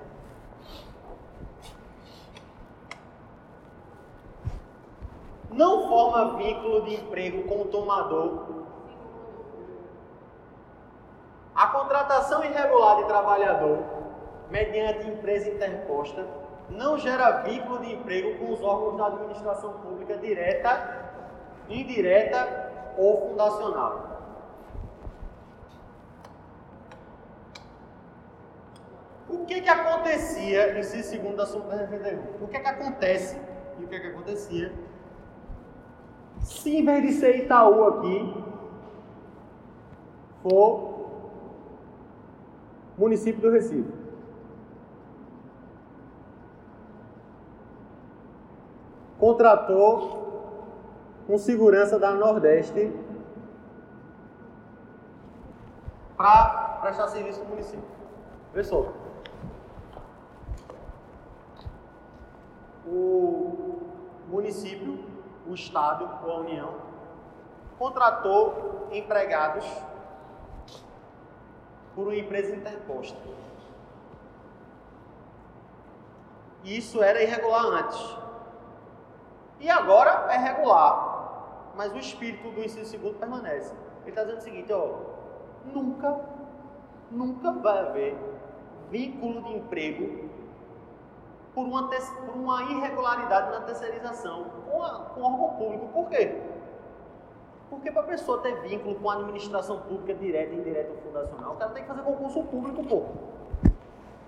[5.50, 8.64] Não forma vínculo de emprego com o tomador.
[11.54, 13.78] A contratação irregular de trabalhador,
[14.50, 16.26] mediante empresa interposta,
[16.68, 21.12] não gera vínculo de emprego com os órgãos da administração pública direta,
[21.70, 24.11] indireta ou fundacional.
[29.32, 32.44] O que que acontecia, inciso segundo da Súmula 91?
[32.44, 33.40] O que que acontece
[33.78, 34.72] e o que que acontecia
[36.40, 38.44] se em vez de ser Itaú aqui,
[40.42, 40.92] for
[42.98, 43.90] município do Recife?
[49.18, 50.20] Contratou
[51.26, 52.92] com segurança da Nordeste
[56.16, 57.84] para prestar serviço no município.
[58.52, 59.01] Pessoal,
[62.92, 63.80] o
[64.28, 65.04] município,
[65.46, 66.74] o Estado ou a União
[67.78, 69.66] contratou empregados
[71.94, 73.18] por uma empresa interposta.
[76.64, 78.16] Isso era irregular antes.
[79.58, 81.72] E agora é regular.
[81.74, 83.74] Mas o espírito do ensino segundo permanece.
[84.02, 84.94] Ele está dizendo o seguinte, ó,
[85.64, 86.20] nunca,
[87.10, 88.16] nunca vai haver
[88.90, 90.28] vínculo de emprego
[91.54, 95.88] por uma, por uma irregularidade na terceirização com, a, com o órgão público.
[95.88, 96.38] Por quê?
[97.68, 101.56] Porque para a pessoa ter vínculo com a administração pública direta, indireta ou fundacional, o
[101.56, 103.02] cara tem que fazer concurso público, pô.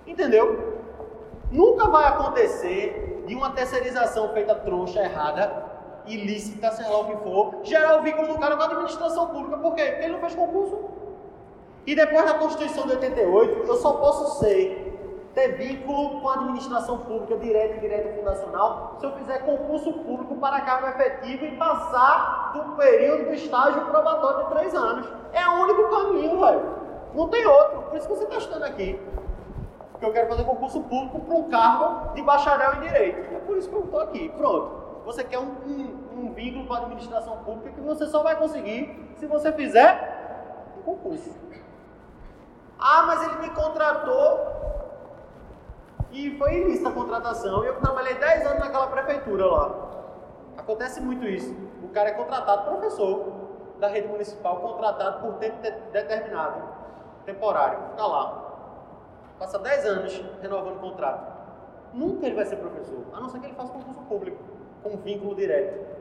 [0.07, 0.79] Entendeu?
[1.51, 5.65] Nunca vai acontecer de uma terceirização feita troncha, errada,
[6.07, 9.57] ilícita, sei lá o que for, gerar o vínculo do cara com a administração pública.
[9.59, 9.85] Por quê?
[9.85, 10.79] Porque ele não fez concurso.
[11.87, 14.84] E depois da Constituição de 88, eu só posso ser
[15.35, 20.37] ter vínculo com a administração pública direta e direta fundacional se eu fizer concurso público
[20.37, 25.09] para cargo efetivo e passar do período do estágio probatório de três anos.
[25.33, 26.63] É o único caminho, velho.
[27.15, 27.83] Não tem outro.
[27.83, 29.01] Por isso que você está estudando aqui.
[29.91, 33.35] Porque eu quero fazer concurso público para um cargo de bacharel em direito.
[33.35, 34.29] É por isso que eu estou aqui.
[34.37, 34.85] Pronto.
[35.05, 39.15] Você quer um, um, um vínculo com a administração pública que você só vai conseguir
[39.17, 41.31] se você fizer um concurso.
[42.79, 44.84] Ah, mas ele me contratou
[46.15, 47.65] e foi ilícita a contratação.
[47.65, 49.71] Eu trabalhei 10 anos naquela prefeitura lá.
[50.57, 51.53] Acontece muito isso.
[51.83, 53.45] O cara é contratado, professor
[53.81, 55.57] da rede municipal, contratado por tempo
[55.93, 56.63] determinado,
[57.27, 57.79] temporário.
[57.91, 58.45] Fica lá.
[59.41, 61.35] Passa 10 anos renovando o contrato.
[61.93, 64.39] Nunca ele vai ser professor, a não ser que ele faça concurso público,
[64.83, 65.95] com vínculo direto.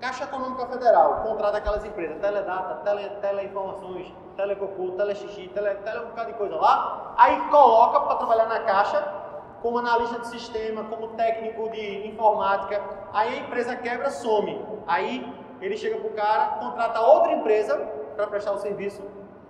[0.00, 6.32] Caixa Econômica Federal contrata aquelas empresas, Teledata, tele, Teleinformações, Telecocô, Telexixi, tele, tele um bocado
[6.32, 9.25] de coisa lá, aí coloca para trabalhar na Caixa
[9.66, 12.80] como analista de sistema, como técnico de informática.
[13.12, 14.64] Aí a empresa quebra, some.
[14.86, 15.26] Aí
[15.60, 17.76] ele chega para o cara, contrata outra empresa
[18.14, 19.02] para prestar o serviço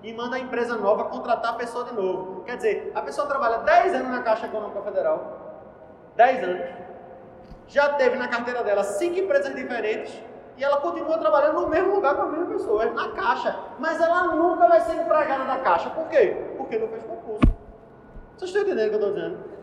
[0.03, 2.41] e manda a empresa nova contratar a pessoa de novo.
[2.45, 5.67] Quer dizer, a pessoa trabalha 10 anos na Caixa Econômica Federal,
[6.17, 6.67] 10 anos,
[7.69, 10.19] já teve na carteira dela cinco empresas diferentes
[10.57, 13.55] e ela continua trabalhando no mesmo lugar com a mesma pessoa, na Caixa.
[13.79, 15.91] Mas ela nunca vai ser empregada da Caixa.
[15.91, 16.55] Por quê?
[16.57, 17.55] Porque não fez concurso.
[18.35, 19.57] Vocês estão entendendo o que eu estou dizendo?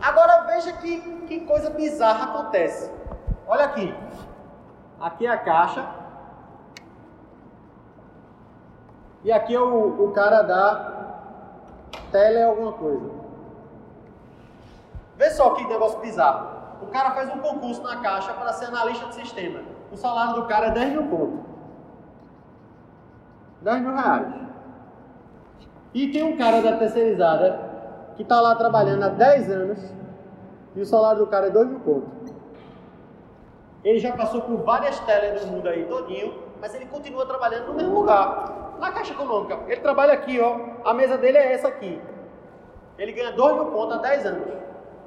[0.00, 2.90] Agora veja que, que coisa bizarra acontece.
[3.46, 3.94] Olha aqui.
[5.00, 5.86] Aqui é a caixa.
[9.24, 10.96] E aqui é o, o cara da
[12.12, 13.10] tele alguma coisa.
[15.16, 16.56] Vê só que negócio bizarro.
[16.82, 19.60] O cara faz um concurso na caixa para ser analista de sistema.
[19.90, 21.40] O salário do cara é 10 mil pontos.
[23.62, 24.34] 10 mil reais.
[25.94, 27.65] E tem um cara da terceirizada
[28.16, 29.78] que está lá trabalhando há 10 anos
[30.74, 32.10] e o salário do cara é 2 mil conto.
[33.84, 37.74] Ele já passou por várias telas do mundo aí todinho, mas ele continua trabalhando no
[37.74, 39.60] mesmo lugar, na Caixa Econômica.
[39.68, 40.58] Ele trabalha aqui, ó.
[40.84, 42.00] A mesa dele é essa aqui.
[42.98, 44.48] Ele ganha 2 mil conto há 10 anos.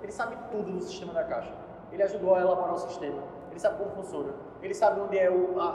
[0.01, 1.51] Ele sabe tudo do sistema da Caixa.
[1.91, 3.21] Ele ajudou a elaborar o sistema.
[3.49, 4.33] Ele sabe como funciona.
[4.61, 5.65] Ele sabe onde é o, a,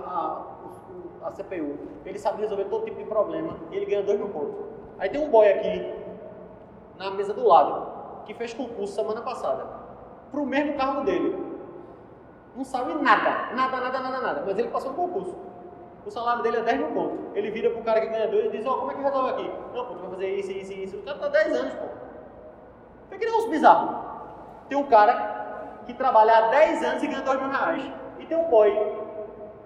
[1.23, 1.77] a, a CPU.
[2.07, 3.57] Ele sabe resolver todo tipo de problema.
[3.71, 4.65] E ele ganha 2 mil conto.
[4.99, 6.04] Aí tem um boy aqui
[6.99, 9.67] na mesa do lado, que fez concurso semana passada,
[10.31, 11.43] para o mesmo cargo dele.
[12.57, 15.37] Não sabe nada, nada, nada, nada, nada, mas ele passou no concurso.
[16.07, 17.19] O salário dele é 10 mil pontos.
[17.35, 19.03] Ele vira para o cara que ganha 2 e diz: Ó, oh, como é que
[19.03, 19.51] resolve aqui?
[19.75, 20.97] Não, pô, tu vai fazer isso, isso, isso.
[20.99, 21.85] O cara está 10 anos, pô.
[23.11, 24.05] É que negócio bizarro.
[24.69, 27.93] Tem um cara que trabalha há 10 anos e ganha 2 mil reais.
[28.19, 28.71] E tem um boy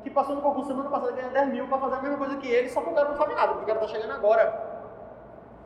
[0.03, 2.37] que passou no concurso semana passada e ganha 10 mil para fazer a mesma coisa
[2.37, 4.68] que ele, só que o cara não sabe nada, porque o cara está chegando agora.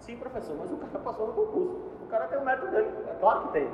[0.02, 1.76] Sim, professor, mas o cara passou no concurso.
[2.02, 2.92] O cara tem o método dele.
[3.08, 3.68] É claro que tem.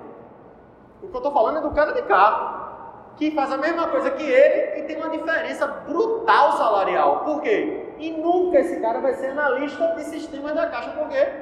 [1.02, 4.10] O que eu estou falando é do cara de cá, que faz a mesma coisa
[4.10, 7.24] que ele e tem uma diferença brutal salarial.
[7.24, 7.94] Por quê?
[7.98, 10.90] E nunca esse cara vai ser analista de sistemas da Caixa.
[10.90, 11.32] Por quê?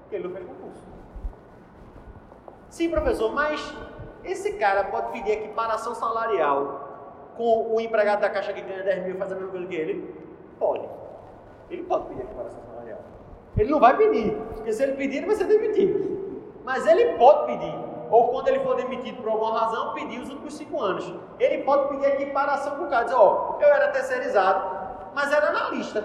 [0.00, 0.82] Porque ele não fez concurso.
[2.70, 3.72] Sim, professor, mas
[4.24, 9.14] esse cara pode pedir equiparação salarial com o empregado da Caixa que ganha 10 mil
[9.14, 10.12] e faz a mesma coisa que ele?
[10.58, 10.88] Pode.
[11.70, 12.98] Ele pode pedir equiparação salarial.
[13.56, 16.12] Ele não vai pedir, porque se ele pedir, ele vai ser demitido.
[16.64, 17.74] Mas ele pode pedir,
[18.10, 21.12] ou quando ele for demitido por alguma razão, pedir os últimos cinco anos.
[21.38, 25.48] Ele pode pedir equiparação para o cara, dizer, ó, oh, eu era terceirizado, mas era
[25.48, 26.04] analista.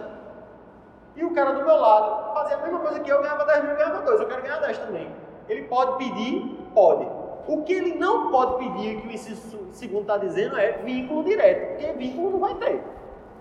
[1.16, 3.76] E o cara do meu lado fazia a mesma coisa que eu, ganhava 10 mil,
[3.76, 5.12] ganhava 2, eu quero ganhar 10 também.
[5.50, 6.58] Ele pode pedir?
[6.74, 7.08] Pode.
[7.48, 11.70] O que ele não pode pedir, que o inciso segundo está dizendo, é vínculo direto,
[11.70, 12.84] porque vínculo não vai ter.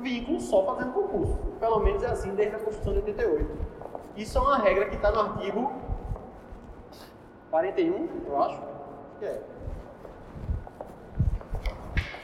[0.00, 1.36] Vínculo só fazendo concurso.
[1.58, 3.75] Pelo menos é assim desde a Constituição de 88.
[4.16, 5.72] Isso é uma regra que está no artigo
[7.50, 8.60] 41, eu acho,
[9.18, 9.40] que é,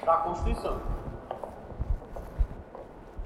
[0.04, 0.78] da Constituição.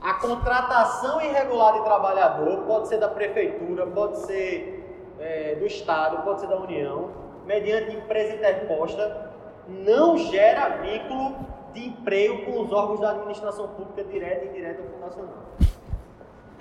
[0.01, 6.40] A contratação irregular de trabalhador pode ser da prefeitura, pode ser é, do Estado, pode
[6.40, 7.11] ser da União,
[7.44, 9.32] mediante empresa interposta,
[9.68, 11.34] não gera vínculo
[11.72, 15.42] de emprego com os órgãos da administração pública direta, indireta ou fundacional.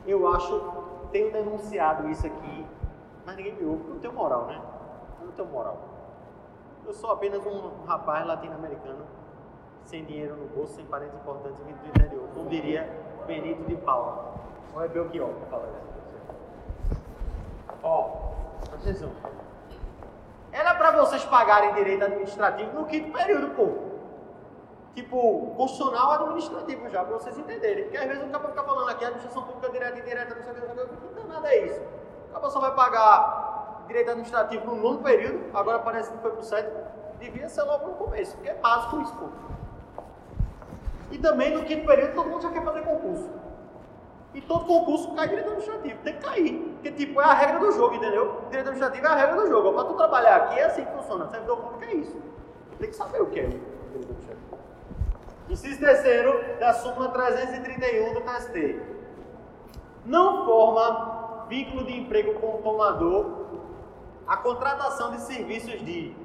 [0.07, 0.74] Eu acho
[1.15, 2.67] tenho denunciado isso aqui,
[3.25, 4.61] mas ninguém me ouve, não tenho moral, né?
[5.21, 5.77] Eu não tenho moral.
[6.85, 9.05] Eu sou apenas um rapaz latino-americano,
[9.85, 12.27] sem dinheiro no bolso, sem parentes importantes vindo do interior.
[12.33, 12.89] Como diria
[13.25, 14.33] Benito de Paula.
[14.75, 16.99] Ou é Belchior que fala isso?
[17.81, 18.33] Ó,
[18.73, 19.09] atenção.
[20.51, 23.94] Era para vocês pagarem direito administrativo no quinto período, pô
[24.95, 27.83] tipo, constitucional administrativo já, para vocês entenderem.
[27.83, 30.55] Porque às vezes o cara fica falando aqui, administração pública direta indireta, não sei o
[30.55, 31.81] que, não sei o nada é isso.
[32.29, 36.39] O cara só vai pagar direito administrativo no nono período, agora parece que foi para
[36.39, 36.79] o sétimo,
[37.19, 39.25] devia ser logo no começo, porque é básico isso, pô.
[41.11, 43.29] E também no quinto período todo mundo já quer fazer concurso.
[44.33, 46.59] E todo concurso cai direito administrativo, tem que cair.
[46.73, 48.41] Porque, tipo, é a regra do jogo, entendeu?
[48.49, 49.73] Direito administrativo é a regra do jogo.
[49.73, 51.29] Para tu trabalhar aqui é assim que funciona.
[51.29, 52.21] Servidor público é isso.
[52.77, 54.57] Tem que saber o que é direito administrativo.
[55.49, 58.81] Inciso terceiro da súmula 331 do TST.
[60.05, 63.45] Não forma vínculo de emprego com o tomador
[64.27, 66.15] a contratação de serviços de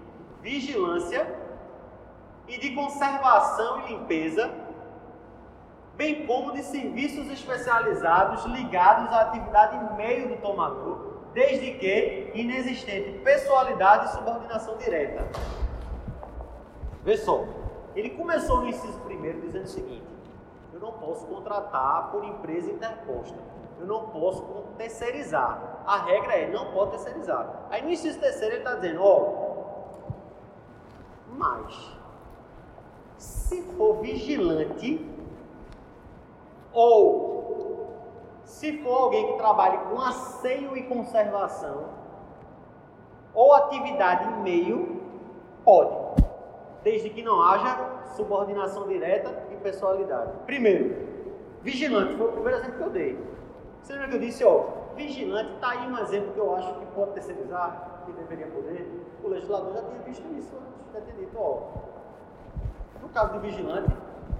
[0.40, 1.26] vigilância
[2.48, 4.50] e de conservação e limpeza,
[5.96, 14.06] bem como de serviços especializados ligados à atividade meio do tomador, desde que inexistente pessoalidade
[14.06, 15.28] e subordinação direta.
[17.04, 17.44] Vê só,
[17.94, 20.06] ele começou no inciso primeiro dizendo o seguinte:
[20.72, 23.36] eu não posso contratar por empresa interposta.
[23.78, 24.42] Eu não posso
[24.76, 25.82] terceirizar.
[25.86, 27.66] A regra é não pode terceirizar.
[27.70, 29.50] Aí no inciso terceiro ele está dizendo, ó,
[31.36, 31.96] mas
[33.16, 35.06] se for vigilante
[36.72, 37.30] ou
[38.44, 41.88] se for alguém que trabalhe com asseio e conservação
[43.32, 45.02] ou atividade em meio,
[45.64, 45.94] pode,
[46.82, 50.32] desde que não haja subordinação direta e pessoalidade.
[50.46, 50.96] Primeiro,
[51.62, 53.18] vigilante, foi o primeiro exemplo que eu dei.
[53.82, 54.64] Você lembra que eu disse, ó,
[54.96, 58.88] vigilante, está aí um exemplo que eu acho que pode terceirizar, que deveria poder.
[59.22, 61.68] O legislador já tinha visto isso antes, já tinha dito, ó,
[63.00, 63.90] no caso do vigilante,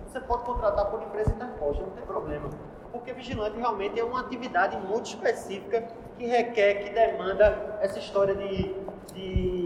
[0.07, 2.51] você pode contratar por empresa interposta, não tem problema.
[2.93, 5.89] Porque vigilante realmente é uma atividade muito específica
[6.19, 8.75] que requer, que demanda essa história de,
[9.15, 9.60] de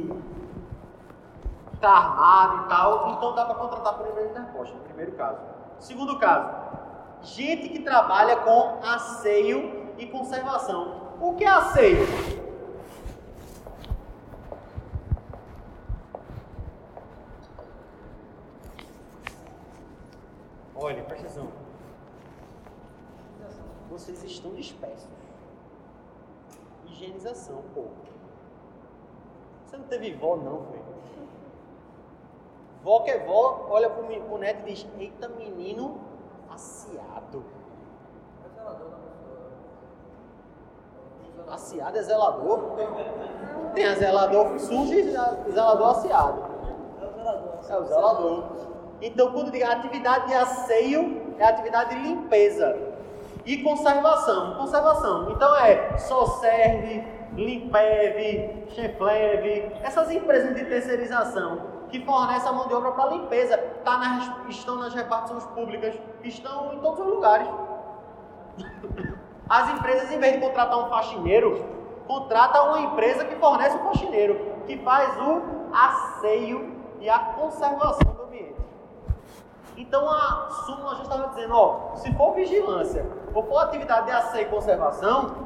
[1.85, 5.39] está armado e tal, então dá para contratar por empresa interposta, no primeiro caso.
[5.79, 6.49] Segundo caso,
[7.21, 11.15] gente que trabalha com asseio e conservação.
[11.21, 12.07] O que é asseio?
[20.75, 21.49] Olha, presta atenção.
[23.91, 25.09] Vocês estão dispersos.
[26.87, 27.85] Higienização, pô.
[29.67, 30.95] Você não teve vó, não, velho.
[32.85, 35.99] Vó que é vó, olha pro, pro neto e diz: Eita, menino
[36.53, 37.43] aciado.
[41.51, 42.77] Aciado é zelador?
[43.75, 46.45] Tem a zelador sujo e zelador aciado.
[47.69, 48.45] É o zelador.
[49.01, 52.77] Então, quando diga atividade de asseio, é atividade de limpeza.
[53.47, 54.57] E conservação.
[54.57, 55.31] Conservação.
[55.31, 57.03] Então é só serve,
[57.35, 63.97] Limpev, Cheflev, essas empresas de terceirização que fornece a mão de obra para limpeza, tá
[63.97, 67.47] nas, estão nas repartições públicas, estão em todos os lugares.
[69.49, 71.65] As empresas, em vez de contratar um faxineiro,
[72.09, 74.35] contratam uma empresa que fornece o um faxineiro,
[74.67, 75.43] que faz o
[75.73, 78.61] asseio e a conservação do ambiente.
[79.77, 84.49] Então a súmula já estava dizendo, ó, se for vigilância ou for atividade de asseio
[84.49, 85.37] e conservação,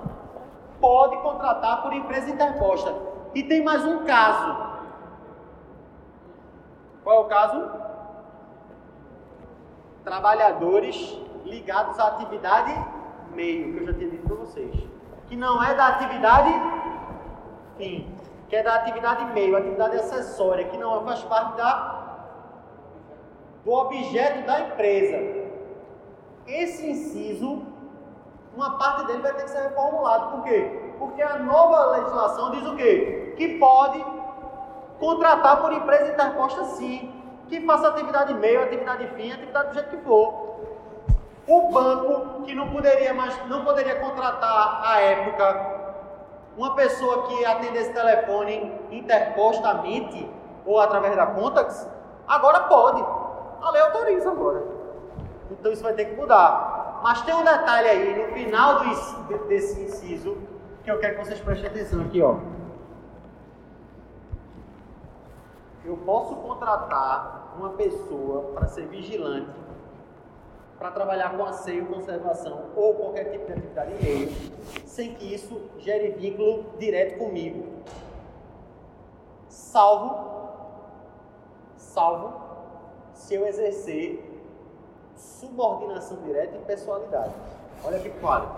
[0.80, 2.94] pode contratar por empresa interposta.
[3.34, 4.77] E tem mais um caso
[7.08, 7.70] qual é o caso?
[10.04, 12.74] Trabalhadores ligados à atividade
[13.32, 14.76] meio, que eu já tinha dito para vocês.
[15.26, 16.52] Que não é da atividade
[17.78, 18.14] fim,
[18.50, 22.26] que é da atividade meio, atividade acessória, que não faz parte da,
[23.64, 25.48] do objeto da empresa.
[26.46, 27.62] Esse inciso,
[28.54, 30.36] uma parte dele vai ter que ser reformulado.
[30.36, 30.92] Por quê?
[30.98, 33.32] Porque a nova legislação diz o quê?
[33.38, 34.17] Que pode
[34.98, 37.12] contratar por empresa interposta sim,
[37.48, 40.58] que faça atividade meio, atividade fim, atividade do jeito que for.
[41.46, 45.78] O banco que não poderia mais, não poderia contratar à época
[46.56, 50.28] uma pessoa que atendesse telefone interpostamente
[50.66, 51.88] ou através da Contax,
[52.26, 53.02] agora pode.
[53.62, 54.62] A lei autoriza agora.
[55.50, 57.00] Então isso vai ter que mudar.
[57.02, 60.36] Mas tem um detalhe aí no final do, desse inciso
[60.84, 62.36] que eu quero que vocês prestem atenção aqui, ó.
[65.88, 69.50] Eu posso contratar uma pessoa para ser vigilante,
[70.78, 74.28] para trabalhar com asseio, conservação ou qualquer tipo de atividade em meio,
[74.86, 77.64] sem que isso gere vínculo direto comigo.
[79.48, 80.28] Salvo
[81.76, 82.32] salvo
[83.14, 84.24] se eu exercer
[85.16, 87.32] subordinação direta e pessoalidade.
[87.82, 88.50] Olha pro quadro.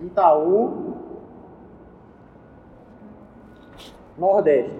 [0.00, 1.01] Itaú,
[4.16, 4.78] Nordeste.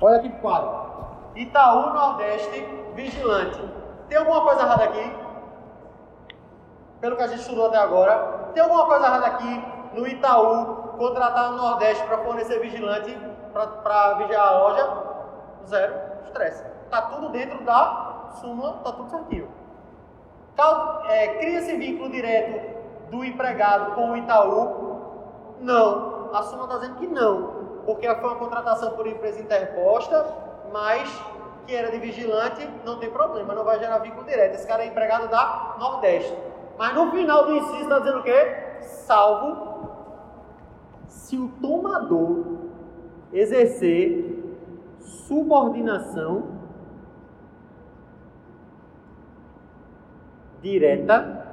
[0.00, 0.82] Olha aqui pro quadro.
[1.36, 2.60] Itaú, Nordeste,
[2.94, 3.60] vigilante.
[4.08, 5.16] Tem alguma coisa errada aqui?
[7.00, 8.50] Pelo que a gente estudou até agora.
[8.52, 9.64] Tem alguma coisa errada aqui
[9.94, 13.16] no Itaú contratar o Nordeste para fornecer vigilante
[13.52, 14.88] para vigiar a loja?
[15.66, 16.64] Zero estresse.
[16.84, 19.48] Está tudo dentro da súmula, está tudo certinho.
[21.08, 25.56] É, Cria-se vínculo direto do empregado com o Itaú?
[25.60, 26.21] Não.
[26.32, 27.62] A súmula está dizendo que não.
[27.84, 30.24] Porque foi uma contratação por empresa interposta,
[30.72, 31.08] mas
[31.66, 34.54] que era de vigilante, não tem problema, não vai gerar vínculo direto.
[34.54, 36.36] Esse cara é empregado da Nordeste.
[36.78, 38.56] Mas no final do inciso está dizendo o quê?
[38.80, 39.72] Salvo
[41.08, 42.44] se o tomador
[43.32, 44.42] exercer
[44.98, 46.60] subordinação
[50.60, 51.46] direta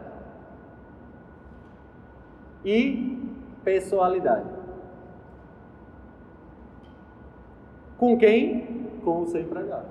[2.63, 3.17] e
[3.63, 4.58] pessoalidade.
[7.99, 9.01] Com quem?
[9.03, 9.85] Com o seu empregado.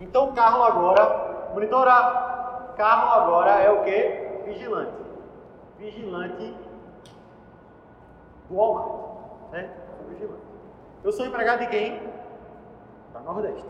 [0.00, 2.74] Então, carro agora, monitorar.
[2.76, 4.44] Carro agora é o que?
[4.44, 4.92] Vigilante.
[5.78, 6.56] Vigilante
[8.48, 9.50] do Walmart.
[9.50, 9.70] Né?
[10.08, 10.42] Vigilante.
[11.02, 12.00] Eu sou empregado de quem?
[13.12, 13.68] Da Nordeste.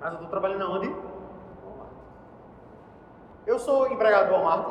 [0.00, 0.88] Mas eu estou trabalhando aonde?
[0.88, 1.92] Walmart.
[3.46, 4.66] Eu sou empregado do Walmart?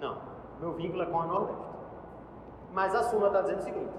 [0.00, 0.16] Não.
[0.60, 1.70] Meu vínculo é com a Nordeste.
[2.72, 3.92] Mas a súmula está dizendo o seguinte: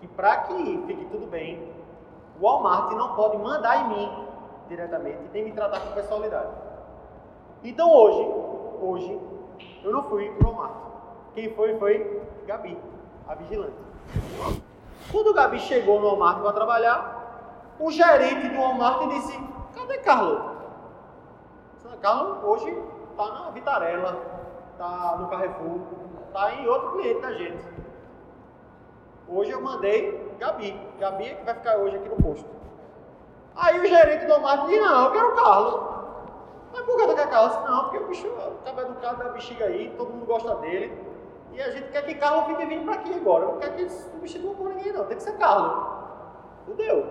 [0.00, 1.72] que para que fique tudo bem,
[2.38, 4.26] o Walmart não pode mandar em mim
[4.68, 6.50] diretamente que me tratar com personalidade.
[7.64, 8.28] Então hoje,
[8.80, 9.20] hoje,
[9.82, 10.74] eu não fui pro Walmart.
[11.34, 12.78] Quem foi foi Gabi,
[13.28, 13.74] a vigilante.
[15.10, 19.38] Quando o Gabi chegou no Walmart para trabalhar, o gerente do Walmart disse:
[19.74, 20.56] Cadê Carlos?
[22.00, 22.76] Carlos hoje
[23.10, 24.22] está na Vitarela,
[24.72, 25.80] está no Carrefour,
[26.26, 27.75] está em outro cliente da gente.
[29.28, 30.80] Hoje eu mandei Gabi.
[30.98, 32.48] Gabi é que vai ficar hoje aqui no posto.
[33.56, 35.80] Aí o gerente do marketing disse, não, eu quero o Carlos.
[36.72, 37.68] Mas por que tu quer Carlos?
[37.68, 38.26] Não, porque o bicho
[38.58, 40.92] estava educado da bexiga aí, todo mundo gosta dele.
[41.52, 43.46] E a gente quer que Carlos fique vindo para aqui agora.
[43.46, 45.86] Não quer que substitua por ninguém não, tem que ser Carlos.
[46.66, 47.06] Fudeu.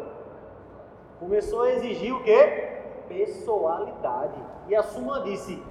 [1.20, 2.82] Começou a exigir o quê?
[3.08, 4.40] Pessoalidade.
[4.68, 5.62] E a Suma disse,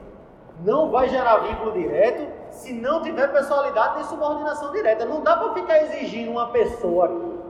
[0.61, 5.05] não vai gerar vínculo direto se não tiver personalidade nem subordinação direta.
[5.05, 7.41] Não dá para ficar exigindo uma pessoa aqui.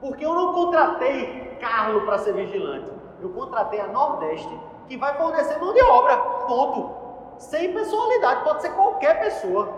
[0.00, 2.90] Porque eu não contratei Carlos para ser vigilante.
[3.20, 6.16] Eu contratei a Nordeste, que vai fornecer mão de obra.
[6.16, 6.90] Ponto.
[7.38, 9.68] Sem personalidade, pode ser qualquer pessoa.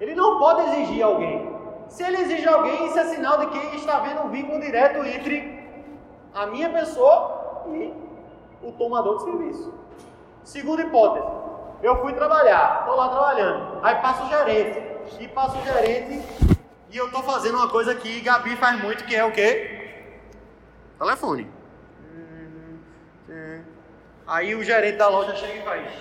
[0.00, 1.54] Ele não pode exigir alguém.
[1.88, 5.66] Se ele exige alguém, isso é sinal de que está havendo um vínculo direto entre
[6.34, 7.94] a minha pessoa e
[8.62, 9.72] o tomador de serviço.
[10.46, 11.26] Segunda hipótese,
[11.82, 14.80] eu fui trabalhar, estou lá trabalhando, aí passa o gerente,
[15.20, 16.24] e passa o gerente,
[16.88, 20.12] e eu estou fazendo uma coisa que Gabi faz muito, que é o quê?
[21.00, 21.50] Telefone.
[24.24, 25.92] Aí o gerente da loja chega e faz,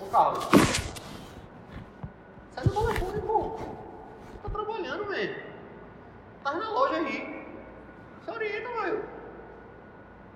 [0.00, 0.48] ô Carlos,
[2.54, 3.58] sai do telefone, pô,
[4.42, 5.42] tá trabalhando, velho,
[6.42, 7.46] tá na loja aí,
[8.24, 9.04] se orienta, velho,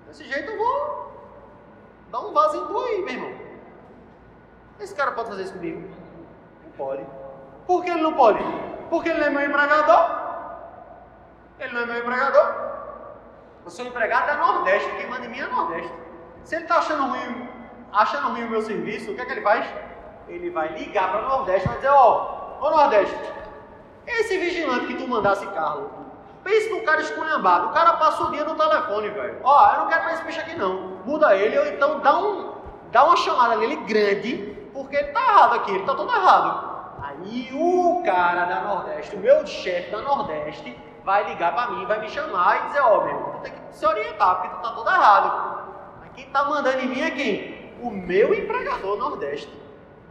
[0.07, 1.08] desse jeito eu vou
[2.11, 3.33] Dá um vaso em tu aí, meu irmão.
[4.79, 5.89] Esse cara pode fazer isso comigo?
[6.63, 7.05] Não pode.
[7.67, 8.39] Por que ele não pode?
[8.89, 10.19] Porque ele não é meu empregador.
[11.59, 12.69] Ele não é meu empregador.
[13.65, 15.93] Eu sou empregado da Nordeste, quem manda em mim é Nordeste.
[16.43, 17.49] Se ele está achando ruim,
[17.91, 19.67] achando ruim o meu serviço, o que é que ele faz?
[20.27, 23.15] Ele vai ligar para o Nordeste e vai dizer, ó, oh, ô Nordeste,
[24.07, 25.91] esse vigilante que tu mandasse Carlos,
[26.43, 27.67] Pense num cara esculhambado.
[27.67, 29.39] O cara passa o dia no telefone, velho.
[29.43, 30.99] Ó, eu não quero mais esse bicho aqui não.
[31.05, 32.53] Muda ele ou então dá, um,
[32.91, 34.37] dá uma chamada nele grande,
[34.73, 36.69] porque ele tá errado aqui, ele tá todo errado.
[37.01, 41.99] Aí o cara da Nordeste, o meu chefe da Nordeste, vai ligar pra mim, vai
[41.99, 44.89] me chamar e dizer, ó, meu, tu tem que se orientar, porque tu tá todo
[44.89, 45.65] errado.
[46.01, 47.73] Mas quem tá mandando em mim é quem?
[47.81, 49.51] O meu empregador Nordeste.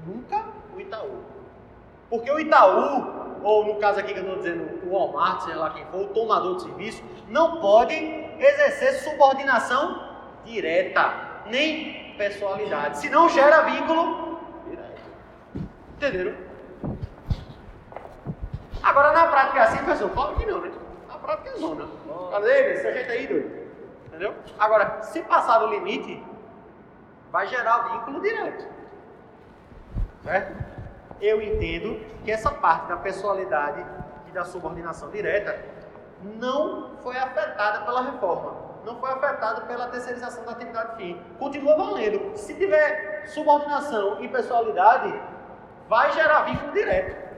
[0.07, 1.23] Nunca o Itaú.
[2.11, 5.71] Porque o Itaú ou no caso aqui que eu estou dizendo, o Walmart, seja lá
[5.71, 7.95] quem for, o tomador de serviço, não pode
[8.39, 10.09] exercer subordinação
[10.45, 12.99] direta, nem pessoalidade.
[12.99, 15.03] Se não gera vínculo direto.
[15.97, 16.35] Entenderam?
[18.83, 20.73] Agora na prática é assim, pessoal, claro que não, né?
[21.09, 21.89] Na prática é zona.
[22.31, 22.73] Cadê?
[22.73, 23.69] Esse jeito aí, doido.
[24.07, 24.35] Entendeu?
[24.59, 26.25] Agora, se passar do limite,
[27.31, 28.67] vai gerar vínculo direto.
[30.25, 30.78] Certo?
[31.21, 33.85] Eu entendo que essa parte da pessoalidade
[34.29, 35.59] e da subordinação direta
[36.23, 41.21] não foi afetada pela reforma não foi afetada pela terceirização da atividade fim.
[41.39, 42.37] Continua valendo.
[42.37, 45.21] Se tiver subordinação e pessoalidade,
[45.89, 47.29] vai gerar vínculo direto.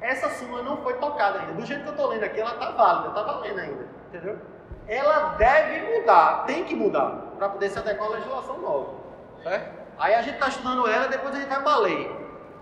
[0.00, 1.54] Essa súmula não foi tocada ainda.
[1.54, 3.88] Do jeito que eu estou lendo aqui, ela está válida, está valendo ainda.
[4.08, 4.38] Entendeu?
[4.86, 8.94] Ela deve mudar, tem que mudar, para poder se adequar à legislação nova.
[9.42, 9.77] Certo?
[9.98, 12.10] Aí a gente está estudando ela, depois a gente vai para a lei.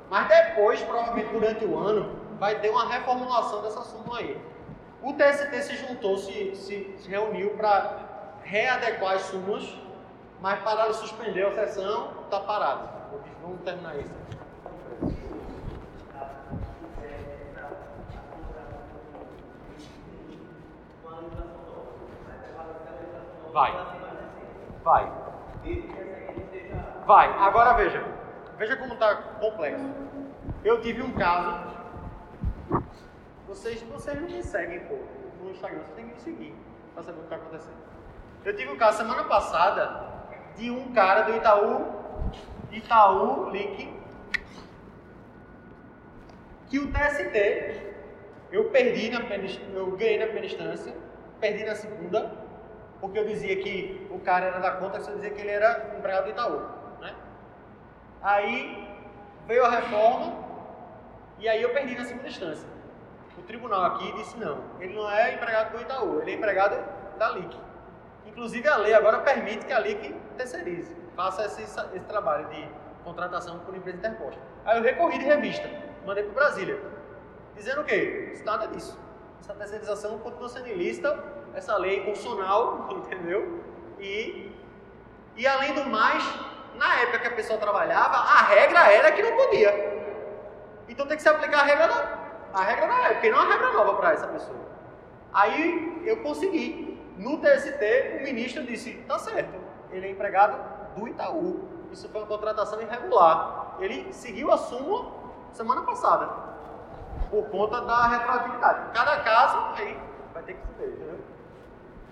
[0.08, 4.40] Mas depois, provavelmente durante o ano, vai ter uma reformulação dessa súmula aí.
[5.02, 8.06] O TST se juntou, se, se, se reuniu para
[8.42, 9.68] readequar as súmulas,
[10.40, 12.88] mas pararam de suspender a sessão, está parado.
[13.42, 14.14] Vamos terminar isso.
[23.52, 23.72] Vai.
[24.82, 25.12] Vai.
[27.06, 27.32] Vai.
[27.38, 28.04] Agora veja.
[28.58, 29.88] Veja como está complexo.
[30.64, 31.76] Eu tive um caso
[33.46, 34.98] vocês, vocês não me seguem, pô,
[35.40, 36.54] no Instagram, vocês têm que me seguir
[36.92, 37.76] para saber o que está acontecendo.
[38.44, 40.06] Eu tive um caso semana passada
[40.56, 41.86] de um cara do Itaú,
[42.72, 43.94] Itaú Link,
[46.68, 47.94] que o TST,
[48.50, 49.20] eu perdi na
[49.74, 50.94] eu ganhei na primeira instância,
[51.40, 52.32] perdi na segunda,
[53.00, 56.24] porque eu dizia que o cara era da conta, eu dizia que ele era empregado
[56.24, 56.75] do Itaú?
[58.26, 58.84] Aí
[59.46, 60.34] veio a reforma
[61.38, 62.68] e aí eu perdi na segunda instância.
[63.38, 66.76] O tribunal aqui disse não, ele não é empregado do Itaú, ele é empregado
[67.18, 67.56] da LIC.
[68.26, 72.68] Inclusive a lei agora permite que a LIC terceirize, faça esse, esse trabalho de
[73.04, 74.40] contratação por empresa interposta.
[74.64, 75.70] Aí eu recorri de revista,
[76.04, 76.82] mandei para Brasília,
[77.54, 78.36] dizendo o quê?
[78.44, 78.98] Nada disso.
[79.38, 81.16] Essa terceirização continua sendo ilícita,
[81.54, 83.62] essa lei é constitucional, entendeu?
[84.00, 84.50] E,
[85.36, 86.24] e além do mais,
[86.76, 89.96] na época que a pessoa trabalhava, a regra era que não podia.
[90.88, 92.18] Então tem que se aplicar a regra da,
[92.54, 94.58] a regra da época, e não a regra nova para essa pessoa.
[95.32, 96.94] Aí eu consegui.
[97.16, 99.58] No TST, o ministro disse: tá certo,
[99.90, 100.58] ele é empregado
[100.94, 101.66] do Itaú.
[101.90, 103.76] Isso foi uma contratação irregular.
[103.78, 105.12] Ele seguiu a súmula
[105.52, 106.28] semana passada,
[107.30, 108.92] por conta da retroatividade.
[108.92, 109.98] Cada caso, aí
[110.34, 111.18] vai ter que se ver, entendeu?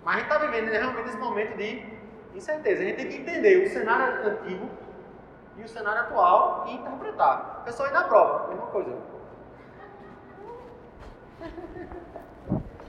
[0.02, 1.86] Mas a gente está vivendo né, realmente esse momento de
[2.34, 2.82] incerteza.
[2.82, 4.68] A gente tem que entender o cenário antigo
[5.56, 7.62] e o cenário atual e interpretar.
[7.64, 8.96] Pessoal ainda prova, mesma coisa.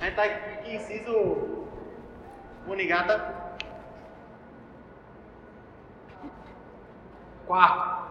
[0.01, 1.65] A gente está aqui, inciso
[2.67, 3.33] Unigata.
[7.45, 8.05] Quarto.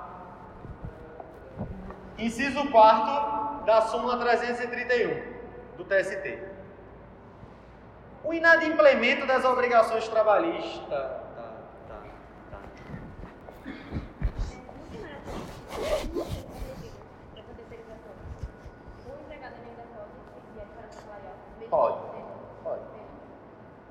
[2.19, 5.35] Inciso quarto da súmula 331
[5.77, 6.39] do TST.
[8.23, 11.24] O inadimplemento das obrigações trabalhistas.
[21.75, 21.99] Pode.
[22.63, 22.83] Pode.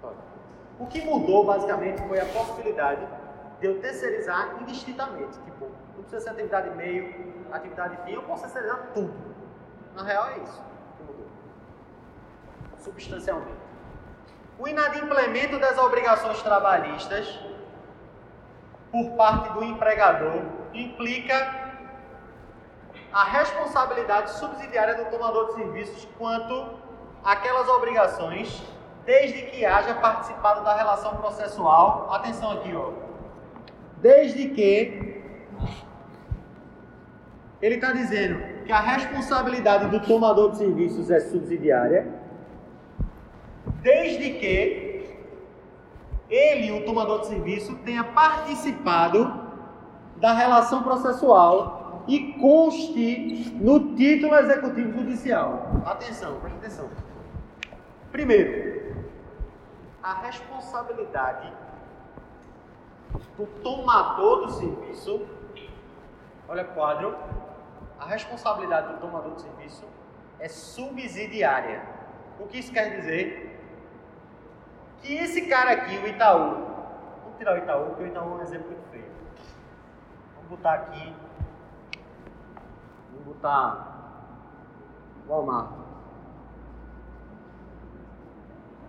[0.01, 0.15] Pode.
[0.79, 3.05] O que mudou basicamente foi a possibilidade
[3.59, 5.37] de eu terceirizar indistintamente.
[5.39, 5.65] Tipo,
[5.95, 9.13] não precisa ser atividade meio, atividade fim, eu posso terceirizar tudo.
[9.95, 10.63] Na real é isso
[10.97, 11.27] que mudou.
[12.79, 13.61] Substancialmente.
[14.57, 17.39] O inadimplemento das obrigações trabalhistas
[18.91, 20.41] por parte do empregador
[20.73, 21.62] implica
[23.13, 26.69] a responsabilidade subsidiária do tomador de serviços quanto
[27.23, 28.63] aquelas obrigações,
[29.05, 32.11] desde que haja participado da relação processual.
[32.11, 32.91] Atenção aqui, ó.
[33.97, 35.21] Desde que
[37.61, 42.11] ele está dizendo que a responsabilidade do tomador de serviços é subsidiária,
[43.81, 45.17] desde que
[46.29, 49.41] ele, o tomador de serviço, tenha participado
[50.17, 55.67] da relação processual e conste no título executivo judicial.
[55.85, 56.89] Atenção, preste atenção.
[58.11, 58.95] Primeiro,
[60.01, 61.51] a responsabilidade
[63.37, 65.25] do tomador do serviço,
[66.47, 67.15] olha o quadro,
[67.99, 69.85] a responsabilidade do tomador do serviço
[70.39, 71.81] é subsidiária.
[72.39, 73.49] O que isso quer dizer?
[75.01, 76.65] Que esse cara aqui, o Itaú,
[77.23, 79.05] vamos tirar o Itaú, porque o Itaú é um exemplo muito feio.
[80.35, 81.13] Vamos botar aqui,
[83.23, 83.93] vamos botar
[85.27, 85.71] Walmart.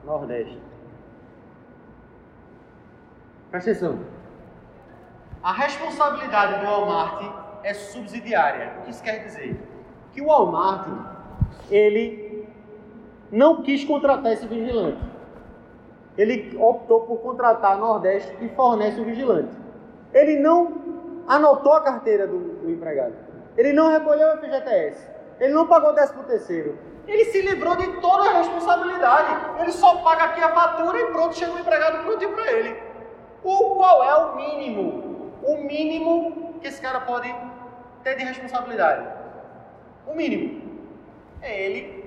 [0.04, 0.60] Nordeste.
[3.50, 3.98] Presta atenção.
[5.42, 7.22] A responsabilidade do Walmart
[7.62, 8.78] é subsidiária.
[8.78, 9.56] O que isso quer dizer?
[10.12, 10.88] Que o Walmart,
[11.70, 12.48] ele
[13.30, 15.00] não quis contratar esse vigilante.
[16.16, 19.54] Ele optou por contratar a Nordeste que fornece o vigilante.
[20.12, 20.72] Ele não
[21.26, 23.23] anotou a carteira do, do empregado.
[23.56, 25.08] Ele não recolheu o FGTS.
[25.40, 26.78] Ele não pagou o 13 terceiro.
[27.06, 29.60] Ele se livrou de toda a responsabilidade.
[29.60, 32.82] Ele só paga aqui a fatura e pronto, chega o empregado prontinho para ele.
[33.42, 35.32] O qual é o mínimo?
[35.42, 37.32] O mínimo que esse cara pode
[38.02, 39.06] ter de responsabilidade.
[40.06, 40.64] O mínimo.
[41.42, 42.04] É ele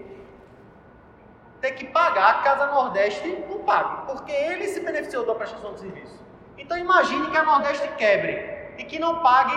[1.62, 5.82] ter que pagar a Casa Nordeste não pague, porque ele se beneficiou da prestação de
[5.82, 6.20] serviço.
[6.58, 9.56] Então imagine que a Nordeste quebre e que não pague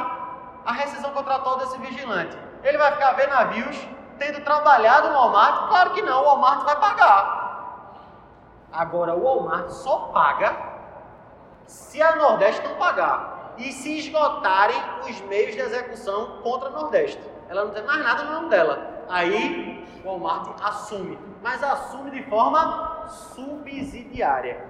[0.64, 2.36] a rescisão contratual desse vigilante.
[2.62, 3.76] Ele vai ficar vendo navios
[4.18, 5.68] tendo trabalhado no Walmart?
[5.68, 7.40] Claro que não, o Walmart vai pagar.
[8.72, 10.54] Agora, o Walmart só paga
[11.66, 14.76] se a Nordeste não pagar e se esgotarem
[15.08, 17.20] os meios de execução contra a Nordeste.
[17.48, 19.04] Ela não tem mais nada no nome dela.
[19.08, 24.64] Aí, o Walmart assume, mas assume de forma subsidiária.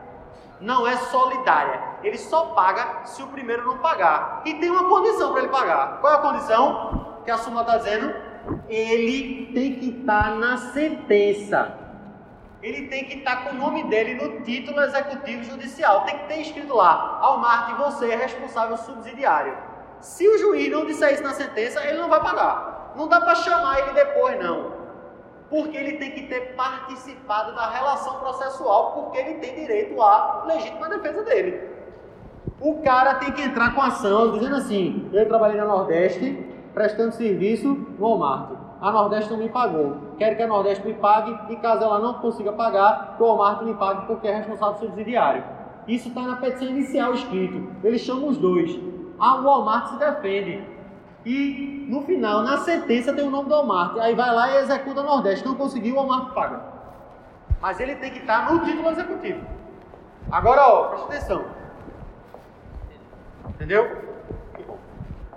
[0.60, 1.80] Não é solidária.
[2.02, 4.42] Ele só paga se o primeiro não pagar.
[4.44, 6.00] E tem uma condição para ele pagar.
[6.00, 8.30] Qual é a condição que a súmula está dizendo?
[8.68, 11.76] ele tem que estar tá na sentença.
[12.62, 16.02] Ele tem que estar tá com o nome dele no título executivo judicial.
[16.04, 19.56] Tem que ter escrito lá: Almarte, você é responsável subsidiário.
[20.00, 22.92] Se o juiz não disser isso na sentença, ele não vai pagar.
[22.96, 24.79] Não dá para chamar ele depois, não.
[25.50, 30.88] Porque ele tem que ter participado da relação processual, porque ele tem direito à legítima
[30.88, 31.68] defesa dele.
[32.60, 37.68] O cara tem que entrar com ação dizendo assim: eu trabalhei na Nordeste, prestando serviço
[37.68, 38.50] no Walmart.
[38.80, 39.96] A Nordeste não me pagou.
[40.16, 43.62] Quero que a Nordeste me pague e caso ela não consiga pagar, que o Walmart
[43.62, 45.42] me pague porque é responsável subsidiário.
[45.88, 47.68] Isso está na petição inicial escrito.
[47.82, 48.78] Eles chamam os dois.
[49.18, 50.64] Ah, o Walmart se defende.
[51.24, 53.98] E no final, na sentença, tem o nome do Walmart.
[53.98, 55.46] Aí vai lá e executa Nordeste.
[55.46, 56.60] Não conseguiu, o Walmart paga.
[57.60, 59.44] Mas ele tem que estar no título executivo.
[60.30, 61.44] Agora, ó, presta atenção.
[63.48, 64.10] Entendeu?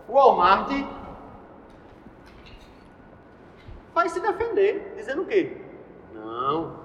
[0.07, 0.69] O Walmart
[3.93, 5.57] vai se defender, dizendo o quê?
[6.13, 6.75] Não,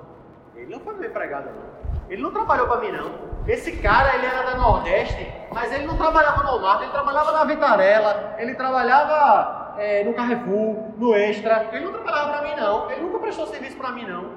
[0.57, 2.11] ele não foi meu empregado, não.
[2.11, 3.28] Ele não trabalhou para mim, não.
[3.49, 7.44] Esse cara, ele era da Nordeste, mas ele não trabalhava no Walmart, ele trabalhava na
[7.44, 11.66] Vitarella, ele trabalhava é, no Carrefour, no Extra.
[11.72, 12.90] Ele não trabalhava para mim, não.
[12.90, 14.32] Ele nunca prestou serviço para mim, não.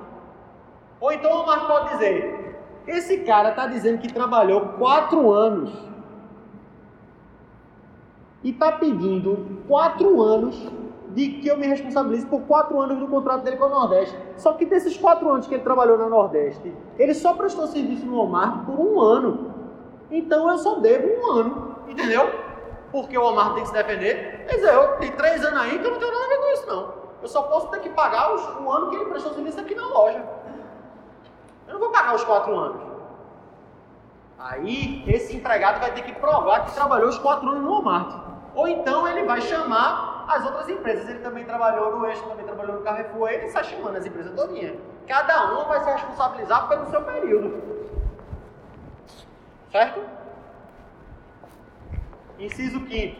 [1.01, 2.55] Ou então o Walmart pode dizer:
[2.88, 5.74] esse cara está dizendo que trabalhou quatro anos
[8.43, 10.55] e está pedindo quatro anos
[11.14, 14.18] de que eu me responsabilize por quatro anos do contrato dele com a Nordeste.
[14.38, 18.18] Só que desses quatro anos que ele trabalhou na Nordeste, ele só prestou serviço no
[18.18, 19.53] Walmart por um ano.
[20.09, 22.30] Então eu só devo um ano, entendeu?
[22.91, 24.45] Porque o Walmart tem que se defender.
[24.47, 26.53] Quer dizer, eu tenho três anos aí que eu não tenho nada a ver com
[26.53, 26.93] isso, não.
[27.22, 30.24] Eu só posso ter que pagar o ano que ele prestou serviço aqui na loja.
[31.68, 32.82] Eu não vou pagar os quatro anos.
[34.39, 38.16] Aí, esse empregado vai ter que provar que trabalhou os quatro anos no Walmart.
[38.55, 41.10] Ou então ele vai chamar as outras empresas.
[41.10, 44.76] Ele também trabalhou no Eixo, também trabalhou no Carrefour, ele está chamando as empresas todinha.
[45.08, 47.62] Cada uma vai se responsabilizar pelo seu período.
[49.72, 50.02] Certo?
[52.40, 53.20] Inciso quinto.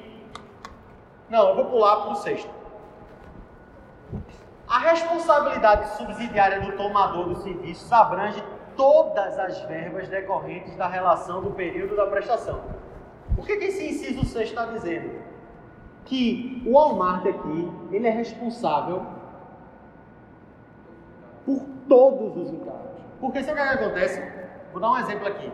[1.30, 2.50] Não, eu vou pular para o sexto.
[4.68, 8.44] A responsabilidade subsidiária do tomador dos serviços abrange
[8.76, 12.62] todas as verbas decorrentes da relação do período da prestação.
[13.38, 15.31] O que, que esse inciso 6 está dizendo?
[16.06, 19.06] Que o Walmart aqui, ele é responsável
[21.46, 23.02] por todos os encargos.
[23.20, 24.22] Porque sabe o que acontece?
[24.72, 25.52] Vou dar um exemplo aqui.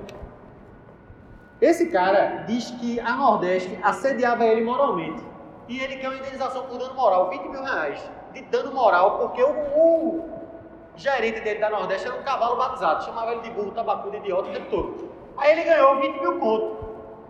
[1.60, 5.24] Esse cara diz que a Nordeste assediava ele moralmente.
[5.68, 8.00] E ele quer uma indenização por dano moral, 20 mil reais
[8.34, 10.30] de dano moral, porque o, o
[10.96, 14.70] gerente dele da Nordeste era um cavalo batizado, chamava ele de burro, tabacudo, idiota tempo
[14.70, 15.12] todo.
[15.38, 16.78] Aí ele ganhou 20 mil conto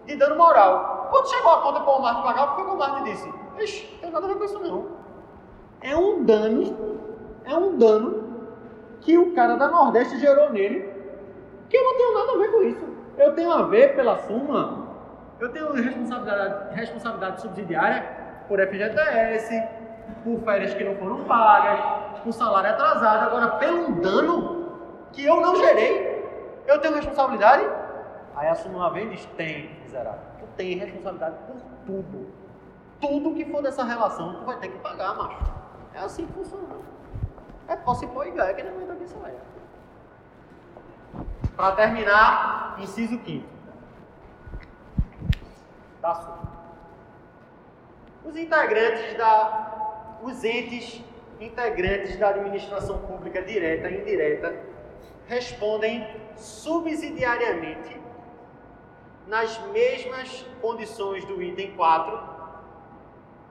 [0.06, 0.97] de dano moral.
[1.10, 3.34] Quando chegou a conta para o Walmart pagar, o que foi que o Walmart disse?
[3.60, 4.86] Ixi, não tem nada a ver com isso não.
[5.82, 7.00] É um dano,
[7.46, 8.28] é um dano
[9.02, 10.92] que o cara da Nordeste gerou nele,
[11.70, 12.86] que eu não tenho nada a ver com isso.
[13.18, 14.88] Eu tenho a ver pela suma,
[15.40, 18.04] eu tenho responsabilidade, responsabilidade subsidiária
[18.48, 19.64] por FGTS,
[20.24, 21.80] por férias que não foram pagas,
[22.24, 23.28] por salário atrasado.
[23.28, 24.68] Agora, pelo dano
[25.12, 27.66] que eu não gerei, eu tenho responsabilidade?
[28.38, 32.34] Aí a súmula vem e diz: tem, miserável tem responsabilidade por tudo.
[33.00, 35.38] Tudo que for dessa relação, tu vai ter que pagar, macho.
[35.94, 36.76] É assim que funciona.
[37.68, 39.36] É posse pôr e ganha, que não aguenta aqui isso é.
[41.56, 43.48] Para terminar, inciso quinto.
[46.02, 46.40] Da sua.
[48.26, 50.18] Os integrantes da.
[50.24, 51.04] Os entes
[51.40, 54.56] integrantes da administração pública direta e indireta
[55.28, 58.07] respondem subsidiariamente
[59.28, 62.20] nas mesmas condições do item 4,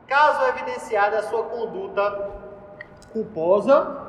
[0.07, 2.31] caso evidenciada a sua conduta
[3.12, 4.07] culposa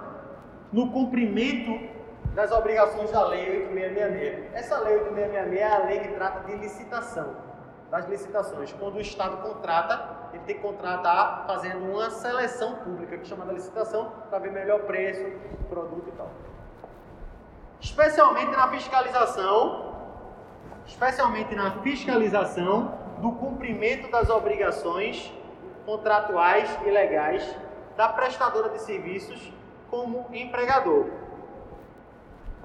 [0.71, 1.95] no cumprimento
[2.33, 4.53] das obrigações da Lei 8666.
[4.53, 7.35] Essa Lei 8666 é a lei que trata de licitação,
[7.89, 8.71] das licitações.
[8.73, 13.51] Quando o Estado contrata, ele tem que contratar fazendo uma seleção pública, que é chamada
[13.51, 15.23] licitação, para ver melhor preço,
[15.69, 16.29] produto e tal.
[17.79, 19.86] Especialmente na fiscalização,
[20.87, 25.31] especialmente na fiscalização do cumprimento das obrigações
[25.85, 27.55] contratuais e legais
[27.95, 29.51] da prestadora de serviços
[29.89, 31.05] como empregador.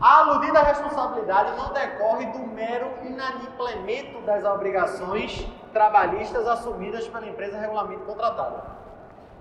[0.00, 8.02] A aludida responsabilidade não decorre do mero inadimplemento das obrigações trabalhistas assumidas pela empresa regularmente
[8.02, 8.64] contratada.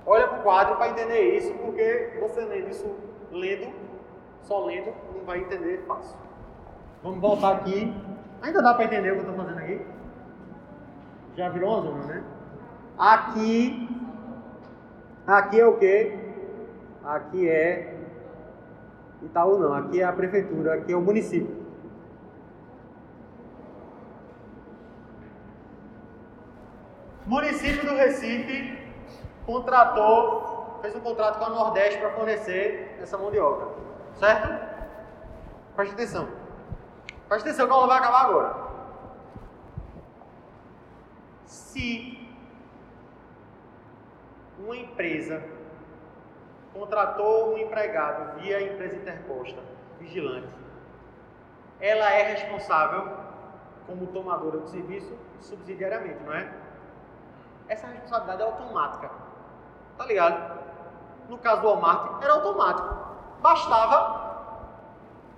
[0.05, 2.95] Olha para o quadro para entender isso, porque você lendo isso,
[3.31, 3.73] lendo,
[4.43, 6.15] só lendo, não vai entender fácil.
[7.03, 7.93] Vamos voltar aqui.
[8.41, 9.85] Ainda dá para entender o que eu estou fazendo aqui?
[11.35, 12.23] Já virou uma zona, né?
[12.97, 13.89] Aqui,
[15.27, 16.19] aqui é o que?
[17.03, 17.97] Aqui é
[19.21, 21.61] Itaú não, aqui é a prefeitura, aqui é o município.
[27.25, 28.77] Município do Recife
[29.45, 33.67] contratou, fez um contrato com a Nordeste para fornecer essa mão de obra.
[34.15, 34.49] Certo?
[35.75, 36.40] Preste atenção.
[37.31, 38.55] Preste atenção que a aula vai acabar agora.
[41.45, 42.29] Se
[44.59, 45.41] uma empresa
[46.73, 49.61] contratou um empregado via empresa interposta,
[49.97, 50.49] vigilante,
[51.79, 53.15] ela é responsável
[53.87, 56.53] como tomadora do serviço subsidiariamente, não é?
[57.69, 59.09] Essa responsabilidade é automática.
[59.97, 60.59] Tá ligado?
[61.29, 62.93] No caso do Walmart, era automático.
[63.39, 64.30] Bastava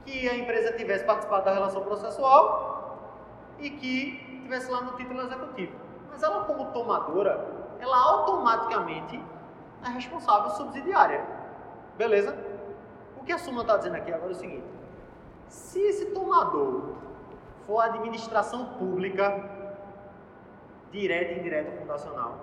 [0.05, 3.17] que a empresa tivesse participado da relação processual
[3.59, 5.73] e que tivesse lá no título executivo.
[6.09, 7.47] Mas ela, como tomadora,
[7.79, 9.21] ela automaticamente
[9.85, 11.25] é responsável subsidiária.
[11.97, 12.37] Beleza?
[13.17, 14.65] O que a súmula está dizendo aqui agora é o seguinte:
[15.47, 16.95] se esse tomador
[17.65, 19.49] for a administração pública,
[20.91, 22.35] direta e indireta fundacional,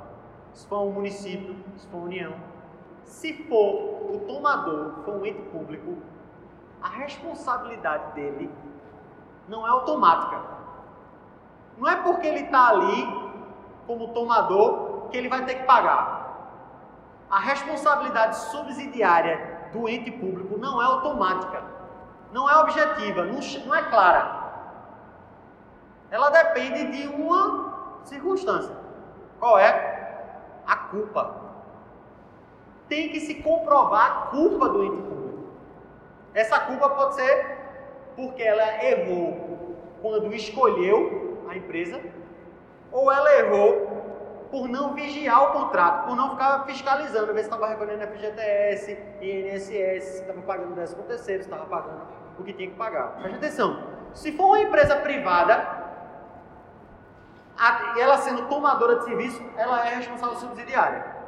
[0.53, 2.35] se for um município, se for uma união,
[3.05, 5.99] se for o tomador, for um ente público,
[6.83, 8.51] a responsabilidade dele
[9.49, 10.41] não é automática.
[11.79, 13.33] Não é porque ele está ali
[13.87, 16.21] como tomador que ele vai ter que pagar
[17.31, 21.63] a responsabilidade subsidiária do ente público não é automática,
[22.33, 24.41] não é objetiva, não, é clara.
[26.11, 28.77] Ela depende de uma circunstância.
[29.39, 30.27] Qual é?
[30.67, 31.37] A culpa.
[32.89, 35.10] Tem que se comprovar a culpa do ente.
[36.35, 37.59] Essa culpa pode ser
[38.17, 42.01] porque ela errou quando escolheu a empresa,
[42.93, 47.69] ou ela errou por não vigiar o contrato, por não ficar fiscalizando, ver se estava
[47.69, 52.03] recolhendo FGTS, INSS, se estava pagando 13 terceiro, se estava pagando
[52.39, 53.17] o que tinha que pagar.
[53.17, 55.79] Preste atenção, se for uma empresa privada,
[57.99, 61.20] ela sendo tomadora de serviço, ela é responsável subsidiária.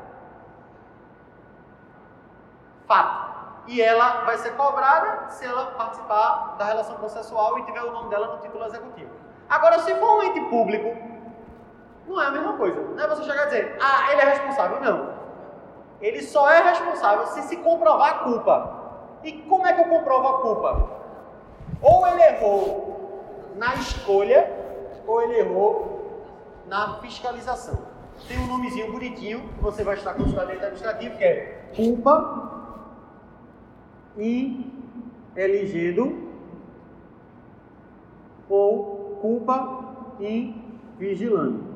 [3.72, 8.10] E ela vai ser cobrada se ela participar da relação processual e tiver o nome
[8.10, 9.08] dela no título executivo.
[9.48, 10.94] Agora, se for um ente público
[12.06, 12.78] não é a mesma coisa.
[12.82, 14.78] Não é você chegar e dizer, ah, ele é responsável.
[14.78, 15.14] Não.
[16.02, 18.82] Ele só é responsável se se comprovar a culpa.
[19.24, 20.90] E como é que eu comprovo a culpa?
[21.80, 24.52] Ou ele errou na escolha,
[25.06, 26.20] ou ele errou
[26.66, 27.78] na fiscalização.
[28.28, 32.51] Tem um nomezinho bonitinho que você vai estar com o administrativo, que é culpa
[34.16, 34.72] e
[38.48, 40.54] ou culpa e
[40.98, 41.72] vigilando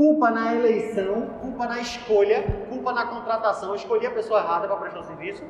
[0.00, 4.76] culpa na eleição, culpa na escolha, culpa na contratação, eu escolhi a pessoa errada para
[4.76, 5.44] prestar o serviço,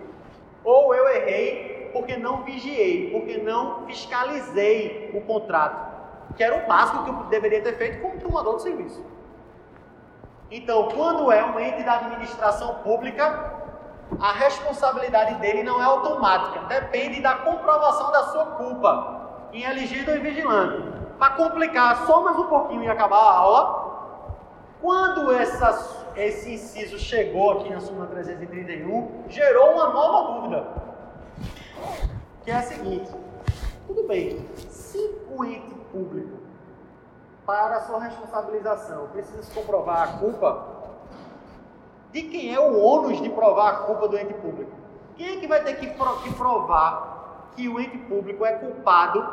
[0.64, 7.04] ou eu errei porque não vigiei, porque não fiscalizei o contrato, que era o básico
[7.04, 9.04] que eu deveria ter feito como tomador de serviço.
[10.50, 13.59] Então, quando é um ente da administração pública,
[14.18, 19.20] a responsabilidade dele não é automática, depende da comprovação da sua culpa.
[19.52, 20.82] Em elegido e vigilante.
[21.18, 23.90] Para complicar só mais um pouquinho e acabar a aula,
[24.80, 30.66] quando essa, esse inciso chegou aqui na súmula 331, gerou uma nova dúvida,
[32.44, 33.10] que é a seguinte:
[33.86, 34.98] tudo bem, se
[35.28, 36.38] o ente público,
[37.44, 40.79] para sua responsabilização, precisa comprovar a culpa,
[42.12, 44.72] de quem é o ônus de provar a culpa do ente público?
[45.16, 45.86] Quem é que vai ter que
[46.32, 49.26] provar que o ente público é culpado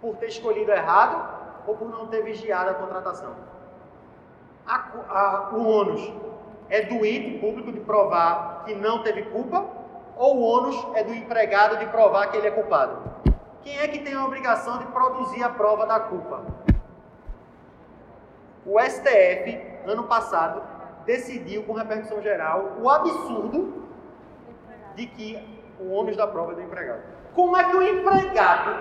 [0.00, 3.34] Por ter escolhido errado ou por não ter vigiado a contratação?
[4.66, 6.12] A, a, o ônus
[6.68, 9.64] é do ente público de provar que não teve culpa
[10.16, 12.96] ou o ônus é do empregado de provar que ele é culpado?
[13.62, 16.42] Quem é que tem a obrigação de produzir a prova da culpa?
[18.64, 20.62] O STF, ano passado,
[21.04, 23.82] decidiu com repercussão geral o absurdo
[24.94, 25.42] de que
[25.80, 27.02] o ônus da prova é do empregado.
[27.34, 28.76] Como é que o empregado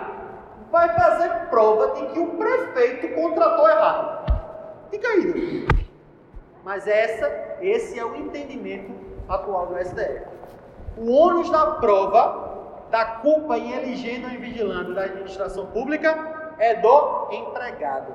[0.71, 4.31] vai fazer prova de que o prefeito contratou errado?
[4.89, 5.67] Fica aí.
[6.63, 8.93] Mas essa, esse é o entendimento
[9.27, 10.25] atual do STF.
[10.97, 12.51] O ônus da prova
[12.91, 18.13] da culpa em elegendo e vigilando da administração pública é do empregado.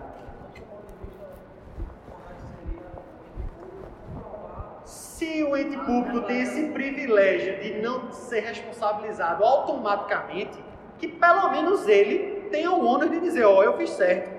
[4.87, 10.65] Se o ente público tem esse privilégio de não ser responsabilizado automaticamente,
[10.97, 14.31] que pelo menos ele tenha o ônus de dizer, ó, oh, eu fiz certo.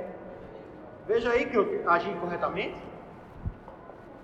[1.06, 2.82] Veja aí que eu agi corretamente.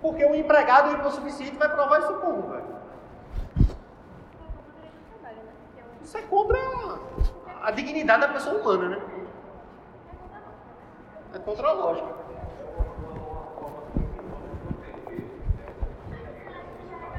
[0.00, 2.74] Porque o empregado hipossuficiente vai provar isso como, velho?
[6.02, 6.58] Isso é contra
[7.62, 9.02] a dignidade da pessoa humana, né?
[11.34, 12.23] É contra a lógica.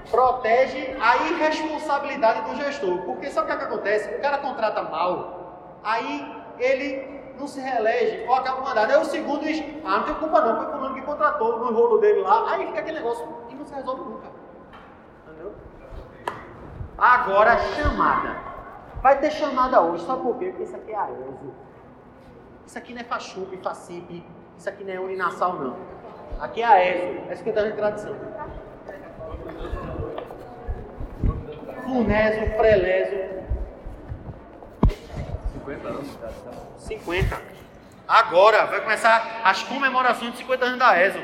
[0.10, 2.99] Protege a irresponsabilidade do gestor.
[2.99, 4.16] Porque sabe o que, é que acontece?
[4.16, 8.93] O cara contrata mal, aí ele não se reelege ou acaba mandando.
[8.93, 11.74] Aí o segundo diz, ah, não tem culpa não, foi o fulano que contratou no
[11.74, 12.51] rolo dele lá.
[12.51, 14.28] Aí fica aquele negócio e não se resolve nunca.
[15.28, 15.53] Entendeu?
[16.97, 18.38] Agora, chamada.
[19.01, 20.47] Vai ter chamada hoje, sabe por quê?
[20.47, 21.53] Porque isso aqui é aeso.
[22.66, 24.26] Isso aqui não é fachupe, facipe,
[24.58, 25.78] isso aqui não é urinasal não.
[26.39, 28.16] Aqui é aeso, é isso que está na tradição.
[31.83, 33.45] Funéso, preleso.
[35.53, 36.07] 50 anos.
[36.77, 37.41] 50.
[38.07, 41.19] Agora vai começar as comemorações de 50 anos da ESO.